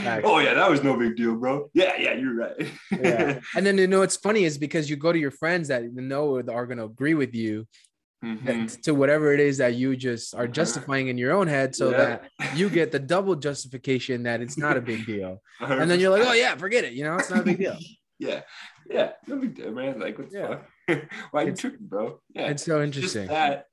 [0.05, 1.71] Like, oh yeah, that was no big deal, bro.
[1.73, 2.69] Yeah, yeah, you're right.
[2.91, 3.41] yeah.
[3.57, 6.37] And then you know what's funny is because you go to your friends that know
[6.37, 7.67] are gonna agree with you
[8.25, 8.67] mm-hmm.
[8.83, 10.53] to whatever it is that you just are uh-huh.
[10.53, 11.97] justifying in your own head so yeah.
[12.41, 15.41] that you get the double justification that it's not a big deal.
[15.61, 16.93] and then you're like, oh yeah, forget it.
[16.93, 17.77] You know, it's not a big deal.
[18.19, 18.43] yeah.
[18.89, 19.13] Yeah.
[19.27, 20.01] No big deal, man.
[20.01, 20.99] Like what the yeah.
[21.31, 22.21] Why are you tripping, bro?
[22.35, 22.49] Yeah.
[22.49, 23.27] It's so interesting.
[23.27, 23.67] Just that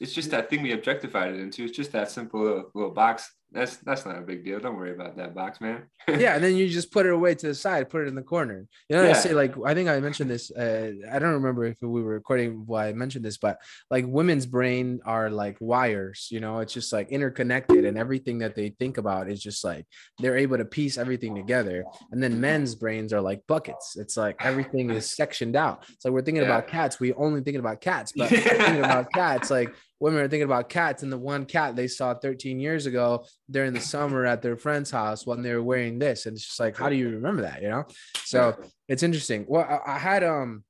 [0.00, 1.64] it's just that thing we objectified it into.
[1.64, 4.60] It's just that simple little, little box that's that's not a big deal.
[4.60, 5.84] Don't worry about that box, man.
[6.08, 8.22] yeah, and then you just put it away to the side, put it in the
[8.22, 8.66] corner.
[8.90, 9.10] You know, yeah.
[9.10, 10.50] I say like I think I mentioned this.
[10.50, 13.58] Uh, I don't remember if we were recording why I mentioned this, but
[13.90, 16.28] like women's brain are like wires.
[16.30, 19.86] You know, it's just like interconnected, and everything that they think about is just like
[20.18, 21.84] they're able to piece everything together.
[22.12, 23.96] And then men's brains are like buckets.
[23.96, 25.86] It's like everything is sectioned out.
[26.00, 26.50] So we're thinking yeah.
[26.50, 27.00] about cats.
[27.00, 31.02] We only thinking about cats, but thinking about cats like women are thinking about cats
[31.02, 34.90] and the one cat they saw 13 years ago during the summer at their friend's
[34.90, 37.62] house when they were wearing this and it's just like how do you remember that
[37.62, 37.84] you know
[38.24, 38.56] so
[38.88, 40.64] it's interesting well I, I had um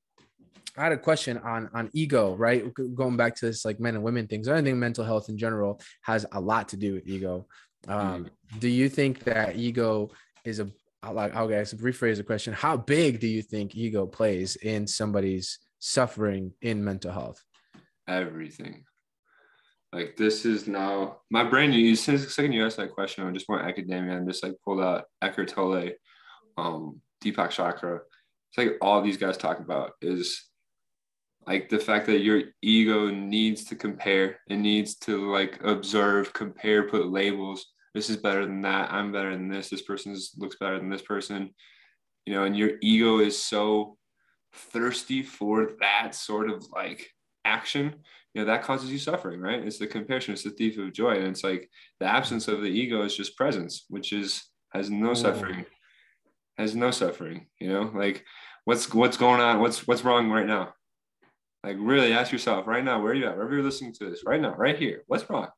[0.78, 2.64] I had a question on on ego, right?
[2.94, 4.46] Going back to this like men and women things.
[4.46, 7.48] I think mental health in general has a lot to do with ego.
[7.88, 8.60] Um, mm.
[8.60, 10.10] do you think that ego
[10.44, 10.70] is a
[11.10, 12.52] like okay, so rephrase the question.
[12.52, 17.42] How big do you think ego plays in somebody's suffering in mental health?
[18.06, 18.84] Everything.
[19.92, 21.72] Like this is now my brain.
[21.72, 24.54] You since the second you asked that question, I'm just went academia and just like
[24.64, 25.92] pulled out Eckhart Tolle,
[26.58, 28.00] um, Deepak Chopra.
[28.50, 30.48] It's like all these guys talk about is
[31.46, 34.40] like the fact that your ego needs to compare.
[34.48, 37.64] It needs to like observe compare put labels.
[37.94, 38.92] This is better than that.
[38.92, 39.70] I'm better than this.
[39.70, 41.54] This person looks better than this person.
[42.26, 43.96] You know, and your ego is so
[44.52, 47.08] thirsty for that sort of like
[47.46, 47.94] action,
[48.34, 49.64] you know, that causes you suffering, right?
[49.64, 51.16] It's the comparison, it's the thief of joy.
[51.16, 51.68] And it's like
[52.00, 55.64] the absence of the ego is just presence, which is has no suffering,
[56.58, 58.24] has no suffering, you know, like
[58.64, 60.74] what's what's going on, what's what's wrong right now?
[61.64, 63.36] Like really ask yourself right now, where are you at?
[63.36, 65.48] Wherever you're listening to this, right now, right here, what's wrong?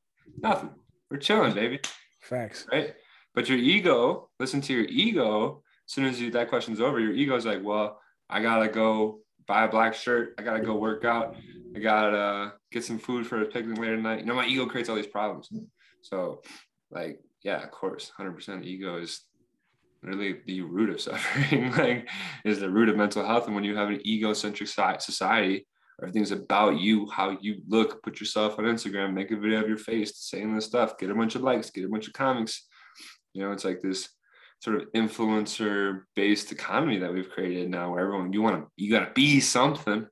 [0.43, 0.71] Nothing.
[1.11, 1.81] We're chilling, baby.
[2.21, 2.67] Facts.
[2.71, 2.95] Right.
[3.35, 5.63] But your ego, listen to your ego.
[5.89, 9.65] As soon as you, that question's over, your ego's like, well, I gotta go buy
[9.65, 10.35] a black shirt.
[10.39, 11.35] I gotta go work out.
[11.75, 14.21] I gotta get some food for a picnic later tonight.
[14.21, 15.49] You know, my ego creates all these problems.
[16.03, 16.43] So,
[16.93, 19.23] like, yeah, of course, 100% ego is
[20.03, 21.73] really the root of suffering.
[21.73, 22.09] like,
[22.45, 23.47] is the root of mental health.
[23.47, 25.67] And when you have an egocentric society,
[26.01, 29.79] everything's about you, how you look, put yourself on Instagram, make a video of your
[29.79, 32.69] face, saying this stuff, get a bunch of likes, get a bunch of comments.
[33.33, 34.11] You know, it's like this
[34.61, 38.91] sort of influencer based economy that we've created now where everyone you want to you
[38.91, 40.07] got to be something.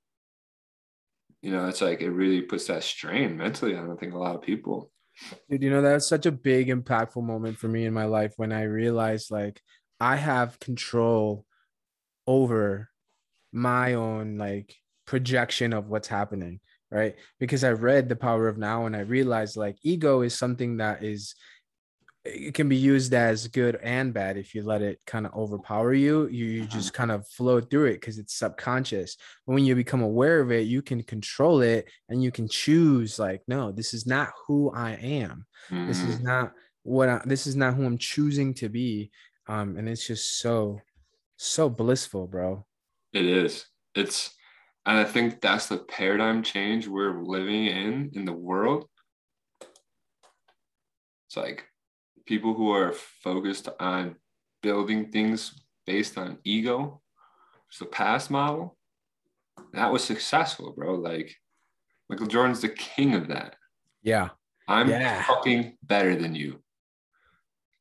[1.43, 4.35] You know it's like it really puts that strain mentally on i think a lot
[4.35, 4.91] of people.
[5.49, 8.53] Dude you know that's such a big impactful moment for me in my life when
[8.53, 9.61] i realized like
[9.99, 11.45] i have control
[12.27, 12.89] over
[13.53, 17.17] my own like projection of what's happening right?
[17.39, 21.03] Because i read the power of now and i realized like ego is something that
[21.03, 21.35] is
[22.29, 25.95] it can be used as good and bad if you let it kind of overpower
[25.95, 26.71] you you, you uh-huh.
[26.71, 30.51] just kind of flow through it because it's subconscious but when you become aware of
[30.51, 34.71] it you can control it and you can choose like no this is not who
[34.71, 35.87] i am mm-hmm.
[35.87, 36.27] this is mm-hmm.
[36.27, 39.11] not what I, this is not who i'm choosing to be
[39.49, 40.81] um and it's just so
[41.37, 42.67] so blissful bro
[43.13, 44.31] it is it's
[44.87, 48.87] and i think that's the paradigm change we're living in in the world
[51.29, 51.65] it's like
[52.29, 54.15] people who are focused on
[54.63, 57.01] building things based on ego,
[57.69, 58.77] it's the past model,
[59.73, 60.95] that was successful, bro.
[60.95, 61.35] Like
[62.11, 63.57] Michael Jordan's the king of that.
[64.03, 64.29] Yeah.
[64.69, 65.25] I'm yeah.
[65.25, 66.63] fucking better than you.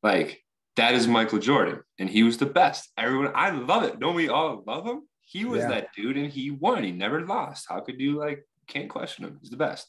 [0.02, 0.42] Like
[0.78, 2.90] that is Michael Jordan, and he was the best.
[2.98, 4.00] Everyone, I love it.
[4.00, 5.02] Don't we all love him?
[5.22, 5.70] He was yeah.
[5.70, 6.84] that dude, and he won.
[6.84, 7.66] He never lost.
[7.68, 8.48] How could you like?
[8.68, 9.40] Can't question him.
[9.42, 9.88] He's the best.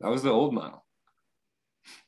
[0.00, 0.84] That was the old model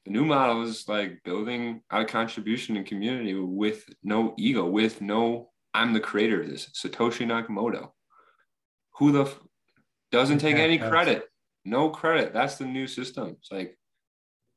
[0.04, 5.00] the new model is like building out a contribution and community with no ego, with
[5.00, 6.70] no, I'm the creator of this.
[6.74, 7.90] Satoshi Nakamoto,
[8.98, 9.40] who the f-
[10.12, 11.24] doesn't take any credit,
[11.64, 12.32] no credit.
[12.32, 13.36] That's the new system.
[13.38, 13.78] It's like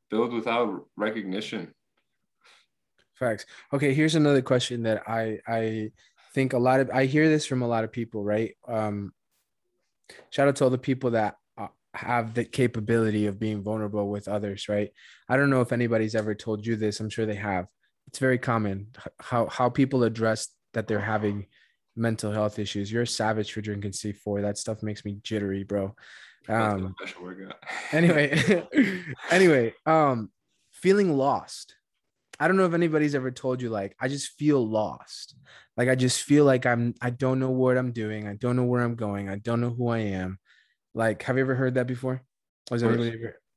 [0.10, 1.73] build without recognition.
[3.15, 3.45] Facts.
[3.73, 5.91] Okay, here's another question that I I
[6.34, 8.56] think a lot of I hear this from a lot of people, right?
[8.67, 9.13] Um,
[10.30, 11.36] shout out to all the people that
[11.98, 14.92] have the capability of being vulnerable with others, right?
[15.28, 17.00] I don't know if anybody's ever told you this.
[17.00, 17.68] I'm sure they have.
[18.08, 18.88] It's very common
[19.20, 21.48] how how people address that they're having
[21.96, 22.92] mental health issues.
[22.92, 24.42] You're a savage for drinking C4.
[24.42, 25.96] That stuff makes me jittery, bro.
[26.48, 26.96] Um,
[27.92, 28.64] anyway,
[29.32, 30.32] anyway, um,
[30.72, 31.76] feeling lost.
[32.40, 35.36] I don't know if anybody's ever told you like I just feel lost.
[35.76, 38.28] Like I just feel like I'm I don't know what I'm doing.
[38.28, 39.28] I don't know where I'm going.
[39.30, 40.40] I don't know who I am.
[40.98, 42.24] Like, have you ever heard that before?
[42.72, 42.98] Was ever?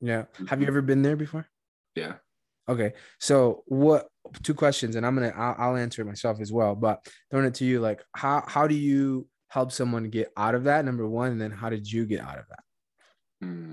[0.01, 0.17] Yeah.
[0.17, 0.65] Have you mm-hmm.
[0.65, 1.49] ever been there before?
[1.97, 2.15] Yeah.
[2.69, 2.93] Okay.
[3.19, 4.09] So what?
[4.43, 6.75] Two questions, and I'm gonna I'll, I'll answer it myself as well.
[6.75, 10.65] But throwing it to you, like, how how do you help someone get out of
[10.65, 10.85] that?
[10.85, 13.47] Number one, and then how did you get out of that?
[13.47, 13.73] Hmm.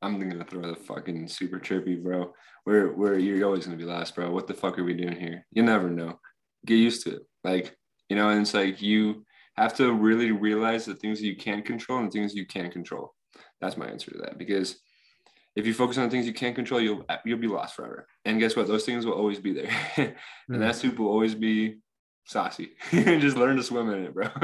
[0.00, 2.32] I'm gonna throw the fucking super trippy, bro.
[2.64, 4.30] Where where you're always gonna be last, bro.
[4.30, 5.44] What the fuck are we doing here?
[5.52, 6.18] You never know.
[6.64, 7.22] Get used to it.
[7.44, 7.76] Like,
[8.08, 9.25] you know, and it's like you
[9.56, 13.14] have to really realize the things that you can control and things you can't control.
[13.60, 14.38] That's my answer to that.
[14.38, 14.76] Because
[15.54, 18.06] if you focus on the things you can't control, you'll you'll be lost forever.
[18.24, 18.68] And guess what?
[18.68, 19.70] Those things will always be there.
[19.96, 20.14] and
[20.50, 20.58] mm.
[20.58, 21.78] that soup will always be
[22.26, 22.72] saucy.
[22.90, 24.28] Just learn to swim in it, bro.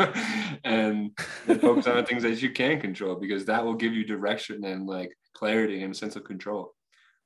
[0.65, 1.11] and,
[1.47, 4.65] and focus on the things that you can control because that will give you direction
[4.65, 6.75] and like clarity and a sense of control.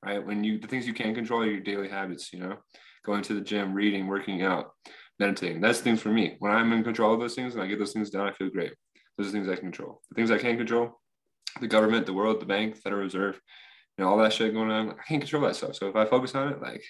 [0.04, 0.24] Right.
[0.24, 2.56] When you the things you can control are your daily habits, you know,
[3.04, 4.72] going to the gym, reading, working out
[5.18, 5.60] meditating.
[5.60, 6.36] That's things for me.
[6.38, 8.50] When I'm in control of those things and I get those things done, I feel
[8.50, 8.74] great.
[9.16, 10.02] Those are things I can control.
[10.10, 11.00] The things I can't control,
[11.60, 13.40] the government, the world, the bank, Federal Reserve,
[13.96, 14.90] you know, all that shit going on.
[14.90, 15.76] I can't control that stuff.
[15.76, 16.82] So if I focus on it, like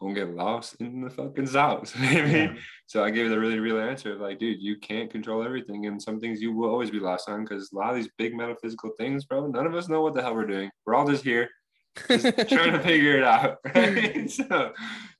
[0.00, 1.94] I'm gonna get lost in the fucking sauce.
[2.00, 2.54] yeah.
[2.86, 6.02] So I gave the really real answer of like, dude, you can't control everything, and
[6.02, 8.90] some things you will always be lost on because a lot of these big metaphysical
[8.98, 9.46] things, bro.
[9.46, 10.70] None of us know what the hell we're doing.
[10.84, 11.48] We're all just here
[12.06, 13.58] trying to figure it out.
[13.74, 14.30] Right?
[14.30, 14.72] so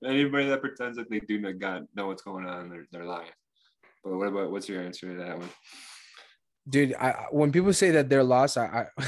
[0.05, 3.31] anybody that pretends that they do not God know what's going on, they're they're lying.
[4.03, 5.49] But what about what's your answer to that one?
[6.69, 9.05] Dude, I, when people say that they're lost, I, I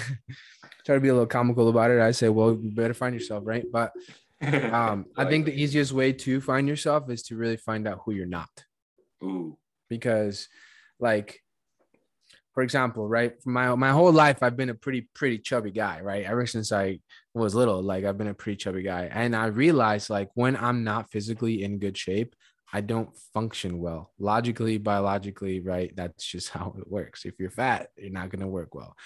[0.85, 2.01] try to be a little comical about it.
[2.01, 3.65] I say, well, you better find yourself, right?
[3.71, 3.93] But
[4.43, 8.13] um, I think the easiest way to find yourself is to really find out who
[8.13, 8.51] you're not.
[9.23, 9.57] Ooh,
[9.89, 10.49] because
[11.01, 11.43] like
[12.57, 13.35] for example, right?
[13.45, 16.25] My my whole life I've been a pretty pretty chubby guy, right?
[16.25, 17.01] Ever since I
[17.37, 19.09] was little, like I've been a pretty chubby guy.
[19.13, 22.35] And I realized like when I'm not physically in good shape,
[22.73, 24.13] I don't function well.
[24.19, 25.95] Logically, biologically, right?
[25.95, 27.25] That's just how it works.
[27.25, 28.97] If you're fat, you're not going to work well.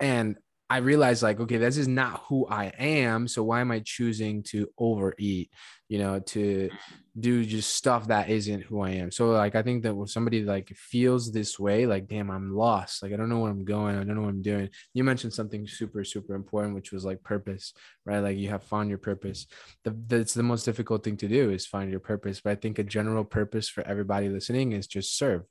[0.00, 0.36] And
[0.70, 3.26] I realized like, okay, this is not who I am.
[3.26, 5.50] So why am I choosing to overeat,
[5.88, 6.70] you know, to
[7.18, 9.10] do just stuff that isn't who I am?
[9.10, 13.02] So like, I think that when somebody like feels this way, like, damn, I'm lost.
[13.02, 13.96] Like, I don't know where I'm going.
[13.96, 14.70] I don't know what I'm doing.
[14.94, 17.74] You mentioned something super, super important, which was like purpose,
[18.06, 18.20] right?
[18.20, 19.48] Like you have found your purpose.
[19.82, 22.40] The, that's the most difficult thing to do is find your purpose.
[22.40, 25.42] But I think a general purpose for everybody listening is just serve,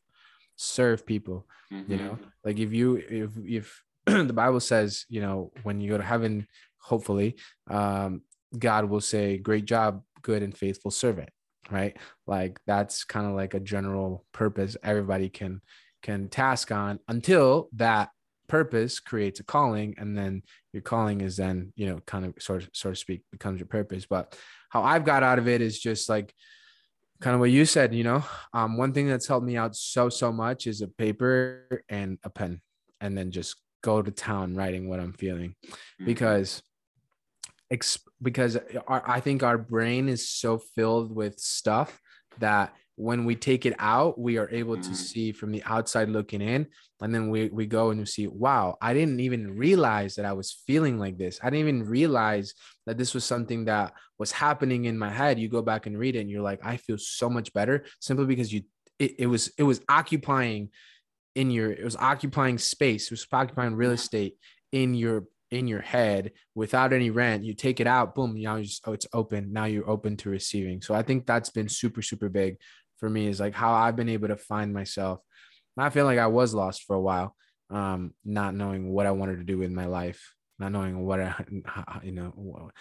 [0.55, 1.91] serve people, mm-hmm.
[1.91, 3.83] you know, like if you, if, if,
[4.27, 6.47] the Bible says, you know, when you go to heaven,
[6.77, 7.35] hopefully,
[7.69, 8.21] um,
[8.57, 11.29] God will say, Great job, good and faithful servant,
[11.69, 11.97] right?
[12.27, 15.61] Like that's kind of like a general purpose everybody can
[16.01, 18.09] can task on until that
[18.47, 20.41] purpose creates a calling and then
[20.73, 23.67] your calling is then you know kind of sort of so to speak becomes your
[23.67, 24.35] purpose but
[24.69, 26.33] how i've got out of it is just like
[27.21, 30.09] kind of what you said you know um, one thing that's helped me out so
[30.09, 32.59] so much is a paper and a pen
[33.01, 36.05] and then just go to town writing what I'm feeling mm-hmm.
[36.05, 36.61] because
[38.21, 38.57] because
[38.87, 41.99] our, I think our brain is so filled with stuff
[42.39, 44.91] that when we take it out, we are able mm-hmm.
[44.91, 46.67] to see from the outside looking in.
[47.01, 50.33] And then we, we go and we see, wow, I didn't even realize that I
[50.33, 51.39] was feeling like this.
[51.41, 52.53] I didn't even realize
[52.85, 55.39] that this was something that was happening in my head.
[55.39, 58.25] You go back and read it and you're like, I feel so much better simply
[58.25, 58.63] because you,
[58.99, 60.69] it, it was, it was occupying
[61.35, 64.35] in your it was occupying space it was occupying real estate
[64.71, 68.87] in your in your head without any rent you take it out boom you just
[68.87, 70.81] oh it's open now you're open to receiving.
[70.81, 72.57] So i think that's been super super big
[72.97, 75.19] for me is like how i've been able to find myself.
[75.77, 77.35] I feel like i was lost for a while
[77.69, 81.33] um not knowing what i wanted to do with my life not knowing what i
[82.03, 82.71] you know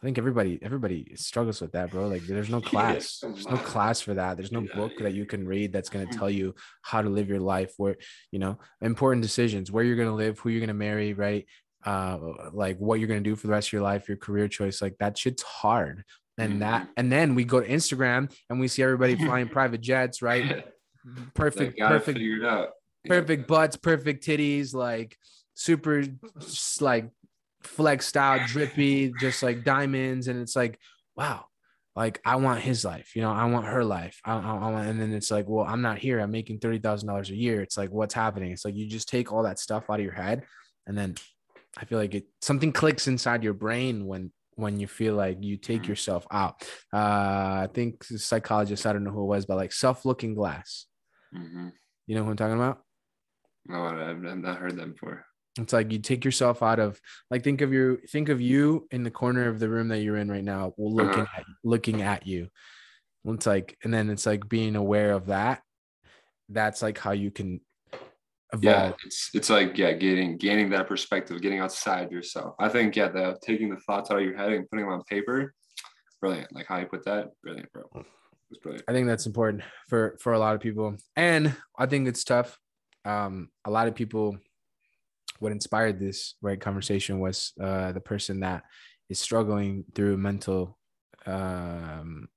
[0.00, 2.08] I think everybody everybody struggles with that, bro.
[2.08, 3.18] Like there's no class.
[3.22, 4.36] There's no class for that.
[4.38, 7.28] There's no book that you can read that's going to tell you how to live
[7.28, 7.96] your life where,
[8.30, 11.46] you know, important decisions, where you're going to live, who you're going to marry, right?
[11.84, 12.18] Uh
[12.52, 14.80] like what you're going to do for the rest of your life, your career choice,
[14.80, 16.04] like that shit's hard.
[16.38, 16.92] And that mm-hmm.
[16.96, 20.64] and then we go to Instagram and we see everybody flying private jets, right?
[21.34, 22.70] Perfect perfect figured out.
[23.06, 25.16] Perfect butts, perfect titties, like
[25.54, 26.04] super
[26.80, 27.10] like
[27.62, 30.28] flexed out, drippy, just like diamonds.
[30.28, 30.78] And it's like,
[31.16, 31.46] wow,
[31.96, 34.18] like I want his life, you know, I want her life.
[34.24, 36.20] I, I, I want, and then it's like, well, I'm not here.
[36.20, 37.60] I'm making $30,000 a year.
[37.62, 38.52] It's like, what's happening?
[38.52, 40.44] It's like, you just take all that stuff out of your head.
[40.86, 41.14] And then
[41.76, 45.56] I feel like it, something clicks inside your brain when, when you feel like you
[45.56, 45.90] take mm-hmm.
[45.90, 46.62] yourself out.
[46.92, 46.96] Uh,
[47.64, 50.86] I think the psychologist, I don't know who it was, but like self looking glass.
[51.34, 51.68] Mm-hmm.
[52.06, 52.80] You know who I'm talking about?
[53.66, 55.24] No, I've not heard that before.
[55.58, 59.02] It's like you take yourself out of like think of your think of you in
[59.02, 61.38] the corner of the room that you're in right now, looking uh-huh.
[61.40, 62.48] at looking at you.
[63.24, 65.62] It's like and then it's like being aware of that.
[66.48, 67.60] That's like how you can
[68.52, 68.64] evolve.
[68.64, 72.54] Yeah, it's it's like yeah, getting gaining that perspective, getting outside yourself.
[72.58, 75.02] I think yeah, the taking the thoughts out of your head and putting them on
[75.04, 75.52] paper,
[76.20, 76.54] brilliant.
[76.54, 77.82] Like how you put that, brilliant, bro.
[78.50, 78.84] It's brilliant.
[78.88, 82.58] I think that's important for for a lot of people, and I think it's tough.
[83.04, 84.38] Um, a lot of people
[85.40, 88.62] what inspired this right conversation was uh, the person that
[89.08, 90.78] is struggling through mental
[91.26, 92.28] um,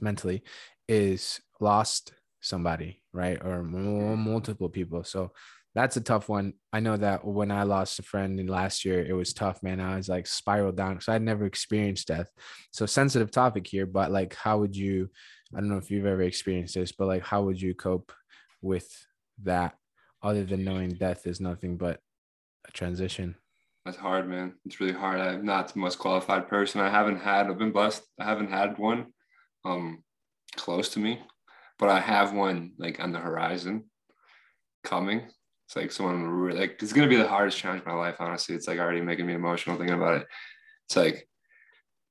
[0.00, 0.42] mentally
[0.88, 5.04] is lost somebody right or multiple people.
[5.04, 5.32] So
[5.74, 6.54] that's a tough one.
[6.72, 9.80] I know that when i lost a friend in last year it was tough man.
[9.80, 12.28] I was like spiraled down because i'd never experienced death.
[12.72, 15.10] So sensitive topic here but like how would you
[15.54, 18.12] i don't know if you've ever experienced this but like how would you cope
[18.62, 18.88] with
[19.44, 19.74] that
[20.22, 22.00] other than knowing death is nothing but
[22.72, 23.36] transition?
[23.86, 24.54] That's hard, man.
[24.64, 25.20] It's really hard.
[25.20, 26.80] I'm not the most qualified person.
[26.80, 27.46] I haven't had.
[27.46, 28.02] I've been blessed.
[28.20, 29.06] I haven't had one
[29.64, 30.02] um
[30.56, 31.20] close to me,
[31.78, 33.84] but I have one like on the horizon
[34.82, 35.20] coming.
[35.66, 38.16] It's like someone really like it's gonna be the hardest challenge of my life.
[38.18, 40.26] Honestly, it's like already making me emotional thinking about it.
[40.88, 41.28] It's like,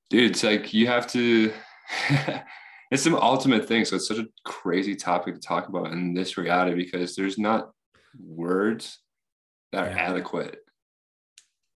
[0.08, 1.52] dude, it's like you have to.
[2.90, 3.84] it's the ultimate thing.
[3.84, 7.70] So it's such a crazy topic to talk about in this reality because there's not
[8.18, 8.98] words
[9.76, 10.08] that are yeah.
[10.08, 10.60] adequate.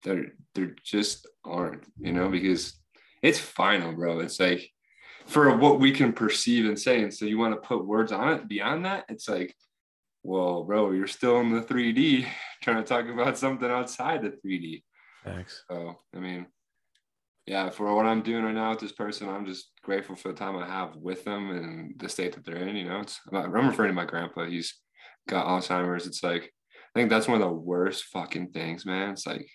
[0.04, 2.74] They're they're just aren't, you know, because
[3.22, 4.20] it's final, bro.
[4.20, 4.70] It's like
[5.26, 7.02] for what we can perceive and say.
[7.02, 9.54] And so you want to put words on it beyond that, it's like,
[10.22, 12.26] well, bro, you're still in the 3D
[12.62, 14.84] trying to talk about something outside the 3D.
[15.24, 15.64] Thanks.
[15.68, 16.46] So I mean,
[17.46, 20.38] yeah, for what I'm doing right now with this person, I'm just grateful for the
[20.38, 22.76] time I have with them and the state that they're in.
[22.76, 24.44] You know, it's I'm referring to my grandpa.
[24.44, 24.72] He's
[25.28, 26.06] got Alzheimer's.
[26.06, 26.52] It's like
[26.94, 29.10] I think that's one of the worst fucking things, man.
[29.10, 29.48] It's like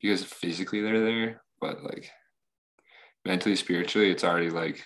[0.00, 2.10] because physically they're there, but like
[3.24, 4.82] mentally, spiritually, it's already like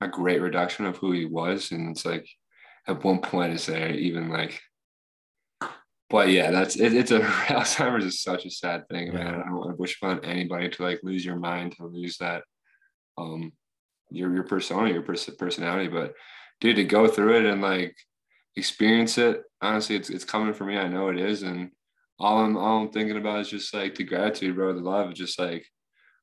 [0.00, 1.72] a great reduction of who he was.
[1.72, 2.28] And it's like
[2.86, 4.60] at one point, is there even like,
[6.10, 9.26] but yeah, that's it, it's a Alzheimer's is such a sad thing, man.
[9.26, 12.44] I don't want to wish upon anybody to like lose your mind, to lose that,
[13.18, 13.52] um,
[14.10, 15.88] your your persona, your pers- personality.
[15.88, 16.14] But
[16.60, 17.94] dude, to go through it and like
[18.58, 20.76] experience it, honestly, it's it's coming for me.
[20.78, 21.70] I know it is, and
[22.18, 25.38] all I'm all I'm thinking about is just like the gratitude, bro, the love, just
[25.38, 25.66] like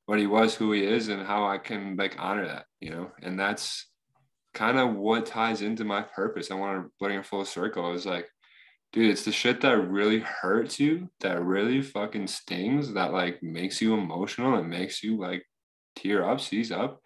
[0.05, 3.11] what he was, who he is, and how I can like honor that, you know.
[3.21, 3.87] And that's
[4.53, 6.51] kind of what ties into my purpose.
[6.51, 7.93] I want to bring it full circle.
[7.93, 8.27] It's like,
[8.93, 13.81] dude, it's the shit that really hurts you, that really fucking stings, that like makes
[13.81, 15.45] you emotional and makes you like
[15.95, 16.99] tear up, seize up.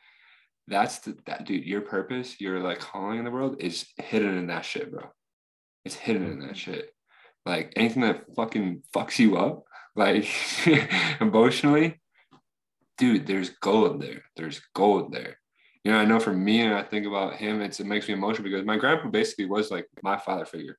[0.68, 4.48] That's the that dude, your purpose, your like calling in the world is hidden in
[4.48, 5.10] that shit, bro.
[5.90, 6.94] It's hidden in that shit.
[7.48, 9.64] Like anything that fucking fucks you up,
[9.96, 10.28] like
[11.20, 12.00] emotionally,
[13.00, 14.26] dude, there's gold there.
[14.36, 15.40] There's gold there.
[15.84, 18.14] You know, I know for me, and I think about him, it's it makes me
[18.14, 20.78] emotional because my grandpa basically was like my father figure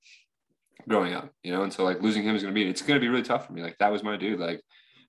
[0.88, 3.08] growing up, you know, and so like losing him is gonna be it's gonna be
[3.08, 3.62] really tough for me.
[3.62, 4.38] Like that was my dude.
[4.38, 4.60] Like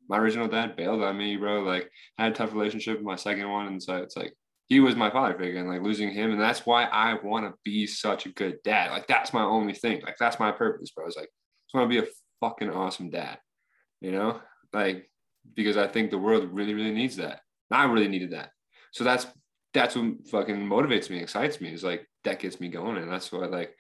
[0.09, 1.61] my original dad bailed on me, bro.
[1.61, 4.33] Like I had a tough relationship with my second one, and so it's like
[4.71, 7.59] he was my father figure, and like losing him, and that's why I want to
[7.65, 8.91] be such a good dad.
[8.91, 10.01] Like that's my only thing.
[10.01, 11.07] Like that's my purpose, bro.
[11.07, 11.27] It's like
[11.75, 13.37] I want to be a fucking awesome dad,
[13.99, 14.39] you know,
[14.71, 15.11] like
[15.57, 17.41] because I think the world really, really needs that.
[17.69, 18.51] I really needed that.
[18.93, 19.27] So that's
[19.73, 21.73] that's what fucking motivates me, excites me.
[21.73, 23.75] Is like that gets me going, and that's what like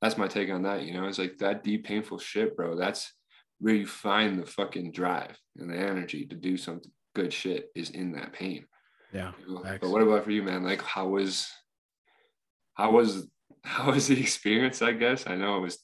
[0.00, 0.82] that's my take on that.
[0.82, 2.76] You know, it's like that deep, painful shit, bro.
[2.76, 3.12] That's
[3.60, 6.80] where you find the fucking drive and the energy to do some
[7.14, 8.66] good shit is in that pain.
[9.12, 9.32] Yeah.
[9.46, 9.78] You know?
[9.80, 10.64] But what about for you, man?
[10.64, 11.48] Like, how was
[12.74, 13.26] how was
[13.64, 14.82] how was the experience?
[14.82, 15.78] I guess I know it was.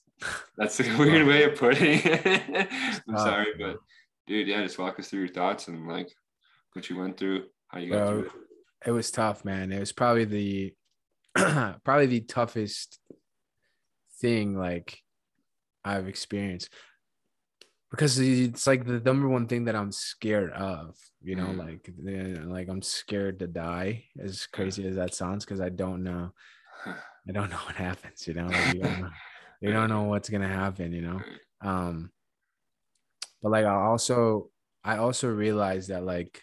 [0.56, 2.68] That's a weird way of putting it.
[3.08, 3.76] I'm uh, sorry, but
[4.26, 6.10] dude, yeah, just walk us through your thoughts and like
[6.72, 8.32] what you went through, how you got Bro, through it.
[8.86, 9.72] It was tough, man.
[9.72, 10.74] It was probably the
[11.84, 12.98] probably the toughest
[14.20, 14.98] thing like
[15.84, 16.70] I've experienced
[17.90, 21.58] because it's like the number one thing that I'm scared of, you know, mm.
[21.58, 21.90] like
[22.46, 24.04] like I'm scared to die.
[24.20, 26.32] As crazy as that sounds, because I don't know,
[26.86, 29.10] I don't know what happens, you know, like you, don't know,
[29.60, 31.20] you don't know what's gonna happen, you know.
[31.62, 32.10] Um,
[33.42, 34.50] but like I also
[34.84, 36.42] I also realized that like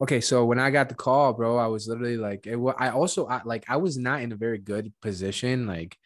[0.00, 3.26] okay so when i got the call bro i was literally like it, i also
[3.28, 5.96] I, like i was not in a very good position like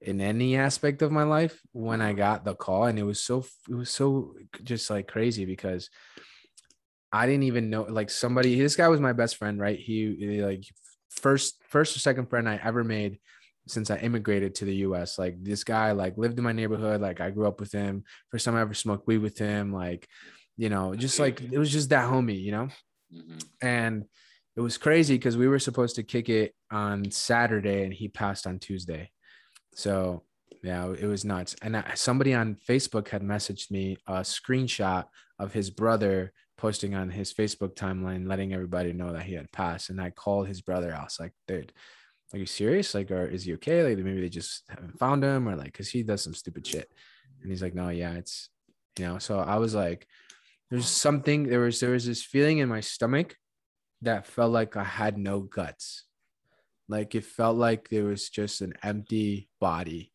[0.00, 3.44] in any aspect of my life when i got the call and it was so
[3.68, 5.88] it was so just like crazy because
[7.12, 10.42] i didn't even know like somebody this guy was my best friend right he, he
[10.42, 10.64] like
[11.10, 13.18] first first or second friend i ever made
[13.66, 15.18] since I immigrated to the US.
[15.18, 17.00] Like this guy like lived in my neighborhood.
[17.00, 18.04] Like I grew up with him.
[18.30, 19.72] First time I ever smoked weed with him.
[19.72, 20.08] Like,
[20.56, 22.68] you know, just like it was just that homie, you know?
[23.12, 23.38] Mm-hmm.
[23.60, 24.04] And
[24.56, 28.46] it was crazy because we were supposed to kick it on Saturday and he passed
[28.46, 29.10] on Tuesday.
[29.76, 30.24] So
[30.62, 31.54] yeah, it was nuts.
[31.62, 35.04] And I, somebody on Facebook had messaged me a screenshot
[35.38, 39.90] of his brother posting on his Facebook timeline, letting everybody know that he had passed.
[39.90, 40.94] And I called his brother.
[40.94, 41.72] I was like, dude,
[42.32, 42.94] are you serious?
[42.94, 43.82] Like, or is he okay?
[43.82, 46.90] Like, maybe they just haven't found him, or like, cause he does some stupid shit.
[47.42, 48.48] And he's like, no, yeah, it's,
[48.98, 49.18] you know.
[49.18, 50.08] So I was like,
[50.70, 51.44] there's something.
[51.44, 53.36] There was there was this feeling in my stomach
[54.02, 56.04] that felt like I had no guts.
[56.88, 60.12] Like it felt like there was just an empty body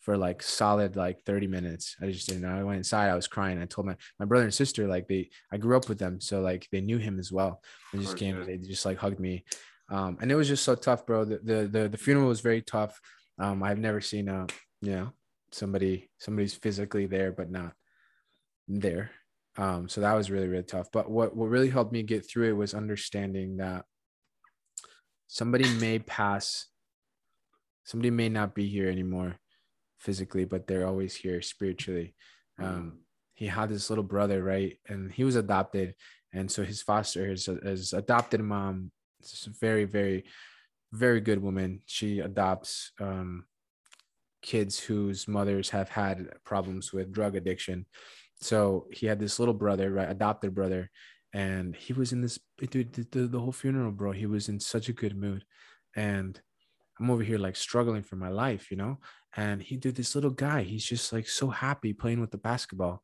[0.00, 1.96] for like solid like 30 minutes.
[2.00, 2.54] I just didn't know.
[2.58, 3.60] I went inside, I was crying.
[3.60, 6.20] I told my my brother and sister, like they I grew up with them.
[6.20, 7.62] So like they knew him as well.
[7.92, 9.44] They just came, they just like hugged me
[9.88, 11.24] um, and it was just so tough, bro.
[11.24, 13.00] The, the the the, funeral was very tough.
[13.38, 14.46] Um, I've never seen a
[14.80, 15.12] you know
[15.52, 17.72] somebody somebody's physically there but not
[18.66, 19.10] there.
[19.56, 20.88] Um, so that was really really tough.
[20.92, 23.84] But what what really helped me get through it was understanding that
[25.34, 26.66] somebody may pass,
[27.82, 29.34] somebody may not be here anymore
[29.98, 32.14] physically, but they're always here spiritually.
[32.60, 33.00] Um,
[33.32, 35.96] he had this little brother, right, and he was adopted,
[36.32, 40.24] and so his foster his, his adopted mom it's a very, very,
[40.92, 41.80] very good woman.
[41.86, 43.44] She adopts um,
[44.40, 47.86] kids whose mothers have had problems with drug addiction.
[48.40, 50.90] So he had this little brother, right, adopted brother,
[51.34, 52.38] and he was in this
[52.70, 54.12] dude the, the, the whole funeral, bro.
[54.12, 55.44] He was in such a good mood,
[55.94, 56.40] and
[56.98, 58.98] I'm over here like struggling for my life, you know.
[59.36, 60.62] And he did this little guy.
[60.62, 63.02] He's just like so happy playing with the basketball,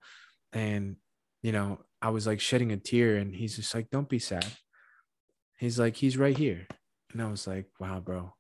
[0.55, 0.97] and
[1.43, 4.47] you know, I was like shedding a tear and he's just like, don't be sad.
[5.59, 6.67] He's like, he's right here.
[7.13, 8.35] And I was like, wow, bro.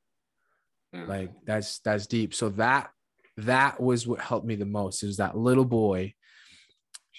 [0.93, 1.05] Yeah.
[1.05, 2.35] Like that's that's deep.
[2.35, 2.91] So that
[3.37, 5.03] that was what helped me the most.
[5.03, 6.15] It was that little boy,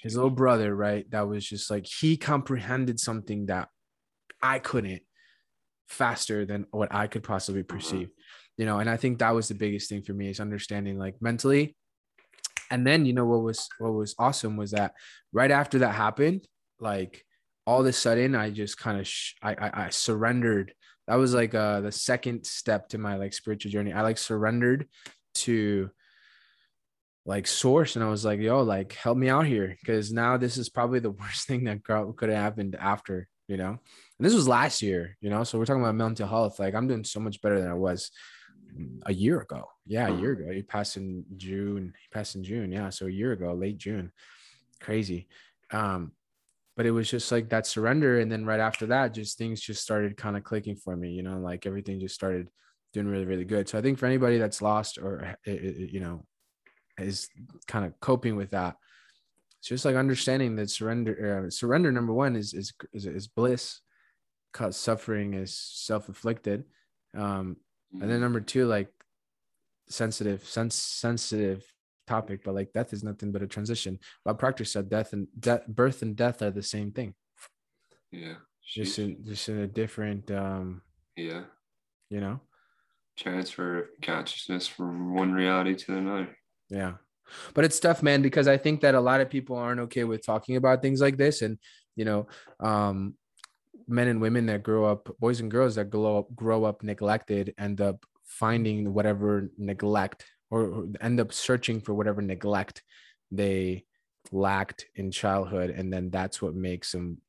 [0.02, 1.10] his little brother, right?
[1.12, 3.70] That was just like he comprehended something that
[4.42, 5.04] I couldn't
[5.88, 8.10] faster than what I could possibly perceive.
[8.58, 11.22] You know, and I think that was the biggest thing for me is understanding like
[11.22, 11.76] mentally.
[12.72, 14.94] And then you know what was what was awesome was that
[15.32, 16.48] right after that happened,
[16.80, 17.24] like
[17.68, 20.74] all of a sudden I just kind of sh- I, I I surrendered.
[21.08, 23.94] That was like uh the second step to my like spiritual journey.
[23.94, 24.88] I like surrendered
[25.36, 25.92] to
[27.26, 30.58] like source and I was like, yo, like help me out here because now this
[30.58, 33.70] is probably the worst thing that could have happened after, you know.
[33.70, 35.44] And this was last year, you know.
[35.44, 36.60] So we're talking about mental health.
[36.60, 38.12] Like I'm doing so much better than I was
[39.06, 39.66] a year ago.
[39.86, 40.22] Yeah, a mm.
[40.22, 40.52] year ago.
[40.52, 41.94] He passed in June.
[42.00, 42.72] He passed in June.
[42.72, 44.12] Yeah, so a year ago, late June.
[44.80, 45.28] Crazy.
[45.72, 46.14] Um,
[46.78, 49.84] but it was just like that surrender, and then right after that, just things just
[49.84, 51.12] started kind of clicking for me.
[51.12, 52.48] You know, like everything just started
[52.94, 53.70] doing really, really good.
[53.70, 56.26] So I think for anybody that's lost or eh, eh, eh, you know
[57.02, 57.30] is
[57.68, 58.76] kind of coping with that,
[59.60, 61.46] it's just like understanding that surrender.
[61.46, 63.82] Uh, surrender number one is is is, is bliss,
[64.54, 66.64] cause suffering is self inflicted.
[67.16, 67.58] Um,
[67.94, 68.88] and then number two, like
[69.90, 71.64] sensitive, sense sensitive
[72.08, 74.00] topic, but like death is nothing but a transition.
[74.26, 77.14] Bob Proctor said death and death, birth and death are the same thing.
[78.12, 78.36] Yeah.
[78.66, 80.82] Just in, just in a different um
[81.16, 81.44] yeah.
[82.10, 82.40] You know?
[83.18, 86.36] Transfer of consciousness from one reality to another.
[86.72, 86.94] Yeah.
[87.54, 90.26] But it's tough, man, because I think that a lot of people aren't okay with
[90.26, 91.42] talking about things like this.
[91.42, 91.58] And,
[91.96, 92.28] you know,
[92.60, 93.16] um,
[93.88, 97.54] men and women that grow up, boys and girls that grow up, grow up neglected,
[97.60, 102.84] end up finding whatever neglect or end up searching for whatever neglect
[103.32, 103.86] they
[104.32, 107.22] lacked in childhood, and then that's what makes them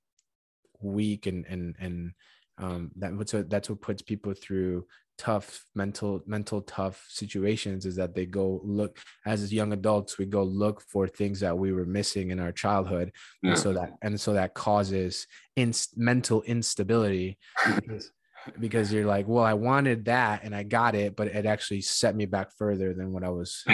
[0.81, 2.13] weak and and and
[2.59, 4.85] um, that that's what puts people through
[5.23, 10.43] tough mental mental tough situations is that they go look as young adults we go
[10.43, 13.51] look for things that we were missing in our childhood Yeah.
[13.51, 17.39] and so that and so that causes in, mental instability
[17.77, 18.11] because,
[18.59, 22.17] because you're like well i wanted that and i got it but it actually set
[22.17, 23.65] me back further than what i was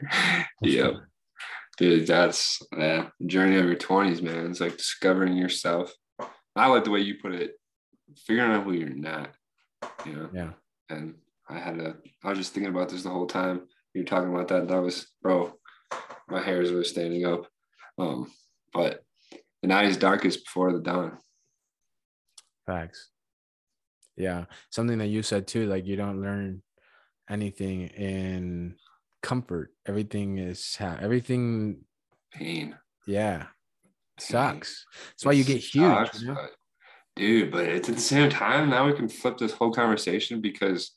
[0.62, 0.92] yeah
[1.78, 4.50] Dude, that's yeah, journey of your twenties, man.
[4.50, 5.92] It's like discovering yourself.
[6.56, 7.52] I like the way you put it,
[8.26, 9.30] figuring out who you're not.
[10.04, 10.50] You know, yeah
[10.88, 11.14] and
[11.48, 11.96] I had a.
[12.24, 13.62] I was just thinking about this the whole time.
[13.94, 14.68] You were talking about that.
[14.68, 15.54] That was, bro.
[16.28, 17.46] My hairs were standing up.
[17.98, 18.30] Um,
[18.72, 19.02] but
[19.62, 21.18] the night is darkest before the dawn.
[22.66, 23.08] Facts.
[24.16, 24.44] Yeah.
[24.70, 26.62] Something that you said too, like you don't learn
[27.30, 28.76] anything in
[29.22, 29.72] comfort.
[29.86, 31.84] Everything is everything.
[32.32, 32.76] Pain.
[33.06, 33.38] Yeah.
[33.38, 33.46] Pain.
[34.18, 34.84] Sucks.
[35.10, 35.82] That's why you get huge.
[35.82, 36.46] Sucks, you know?
[37.18, 40.92] Dude, but it's at the same time, now we can flip this whole conversation because,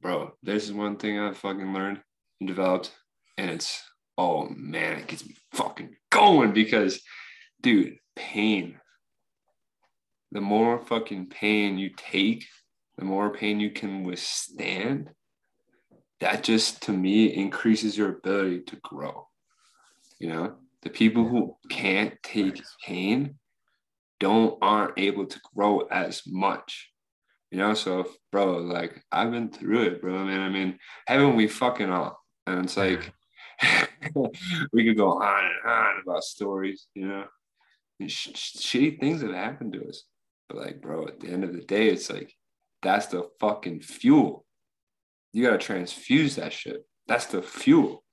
[0.00, 2.00] bro, this is one thing I've fucking learned
[2.40, 2.92] and developed,
[3.36, 3.82] and it's
[4.18, 7.00] oh man, it gets me fucking going because,
[7.60, 8.78] dude, pain.
[10.32, 12.46] The more fucking pain you take,
[12.96, 15.10] the more pain you can withstand.
[16.20, 19.26] That just to me increases your ability to grow.
[20.18, 23.34] You know, the people who can't take pain
[24.22, 26.92] don't aren't able to grow as much.
[27.50, 30.24] You know, so bro, like I've been through it, bro.
[30.24, 32.18] Man, I mean, haven't we fucking all?
[32.46, 33.12] And it's like
[34.72, 37.24] we could go on and on about stories, you know,
[37.98, 40.04] and sh- sh- shitty things that happened to us.
[40.48, 42.32] But like, bro, at the end of the day, it's like
[42.80, 44.44] that's the fucking fuel.
[45.32, 46.86] You gotta transfuse that shit.
[47.08, 48.04] That's the fuel,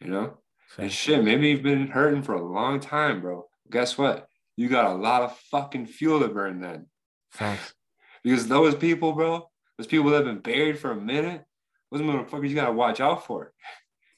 [0.00, 0.38] you know.
[0.78, 3.44] And shit, maybe you've been hurting for a long time, bro.
[3.70, 4.25] Guess what?
[4.56, 6.86] You got a lot of fucking fuel to burn then.
[7.30, 7.74] Facts.
[8.24, 9.48] Because those people, bro,
[9.78, 11.44] those people that have been buried for a minute,
[11.92, 13.52] those motherfuckers you gotta watch out for.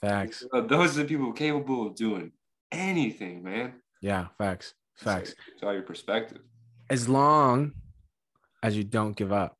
[0.00, 0.44] Facts.
[0.52, 2.32] Those are the people capable of doing
[2.70, 3.74] anything, man.
[4.00, 4.28] Yeah.
[4.38, 4.74] Facts.
[4.94, 5.28] It's Facts.
[5.30, 6.38] like- It's all your perspective.
[6.88, 7.72] As long
[8.62, 9.56] as you don't give up,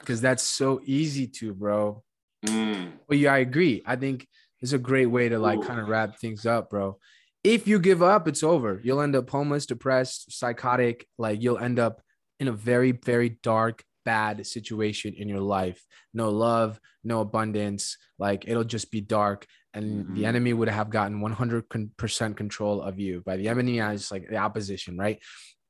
[0.00, 2.02] because that's so easy to, bro.
[2.46, 3.82] Mm, Well, yeah, I agree.
[3.86, 4.26] I think
[4.60, 5.62] it's a great way to like Ooh.
[5.62, 6.98] kind of wrap things up, bro.
[7.46, 8.80] If you give up, it's over.
[8.82, 11.06] You'll end up homeless, depressed, psychotic.
[11.16, 12.02] Like you'll end up
[12.40, 15.80] in a very, very dark, bad situation in your life.
[16.12, 17.98] No love, no abundance.
[18.18, 19.46] Like it'll just be dark.
[19.72, 20.26] And the Mhm.
[20.26, 23.22] enemy would have gotten 100% control of you.
[23.24, 25.22] By the enemy, I just like the opposition, right?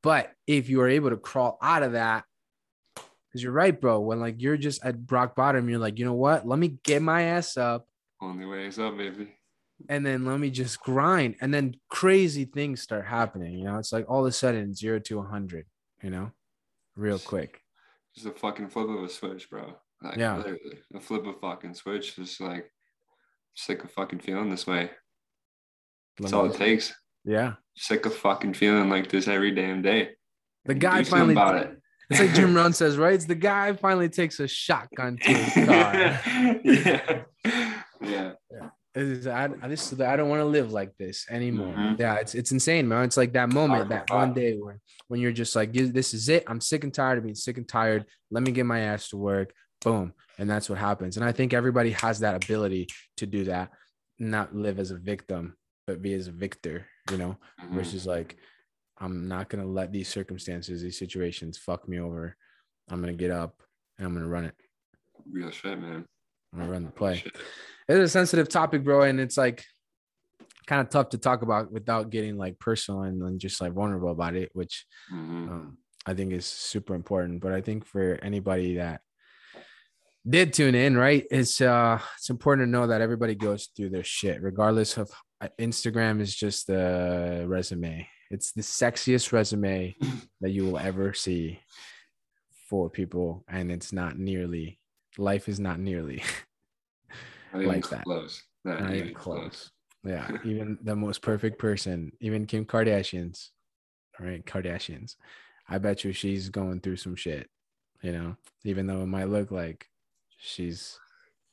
[0.02, 2.24] But if you are able to crawl out of that,
[2.94, 4.00] because you're right, bro.
[4.00, 6.48] When like you're just at rock bottom, you're like, you know what?
[6.48, 7.86] Let me get my ass up.
[8.22, 9.28] only way is up, baby.
[9.88, 13.92] And then let me just grind and then crazy things start happening you know it's
[13.92, 15.66] like all of a sudden 0 to 100
[16.02, 16.30] you know
[16.96, 17.60] real quick
[18.14, 19.74] Just a fucking flip of a switch, bro.
[20.02, 20.36] Like Yeah.
[20.38, 22.16] literally, a flip of fucking switch.
[22.16, 22.72] Just like
[23.54, 24.90] sick of fucking feeling this way.
[26.18, 26.94] That's all it takes.
[27.26, 30.10] yeah Sick of fucking feeling like this every damn day.
[30.64, 31.76] the guy finally about it.
[32.10, 35.66] it's like jim rohn says right it's the guy finally takes a shotgun to his
[35.66, 35.92] car
[36.64, 37.22] yeah.
[38.00, 38.32] Yeah.
[38.50, 41.74] It's- I, I just I don't want to live like this anymore.
[41.74, 41.98] Mhm.
[41.98, 43.04] Yeah, it's it's insane, man.
[43.04, 46.44] It's like that moment, that one day where when you're just like, this is it.
[46.46, 48.06] I'm sick and tired of being sick and tired.
[48.30, 49.52] Let me get my ass to work.
[49.82, 51.16] Boom, and that's what happens.
[51.18, 52.88] And I think everybody has that ability
[53.18, 53.70] to do that,
[54.18, 56.86] not live as a victim, but be as a victor.
[57.10, 57.74] You know, Mhm.
[57.74, 58.36] versus like,
[58.98, 62.34] I'm not gonna let these circumstances, these situations, fuck me over.
[62.88, 63.62] I'm gonna get up
[63.98, 64.54] and I'm gonna run it.
[65.30, 66.06] Real shit, man.
[66.56, 67.22] I'm gonna run the play
[67.88, 69.64] it's a sensitive topic, bro, and it's like
[70.66, 74.10] kind of tough to talk about without getting like personal and then just like vulnerable
[74.10, 75.48] about it, which Mhm.
[75.48, 77.40] um, I think is super important.
[77.42, 79.02] But I think for anybody that
[80.28, 84.02] did tune in, right, it's uh it's important to know that everybody goes through their
[84.02, 85.08] shit, regardless of
[85.40, 88.08] uh, Instagram is just the resume.
[88.32, 89.94] It's the sexiest resume
[90.40, 91.60] that you will ever see
[92.68, 94.80] for people, and it's not nearly
[95.18, 96.22] life is not nearly
[97.54, 98.04] like that.
[98.04, 98.42] close.
[98.64, 99.70] Not, not even even close.
[100.04, 103.52] Yeah, even the most perfect person, even Kim Kardashian's,
[104.20, 104.44] right?
[104.44, 105.16] Kardashians.
[105.68, 107.48] I bet you she's going through some shit,
[108.02, 109.86] you know, even though it might look like
[110.38, 110.98] she's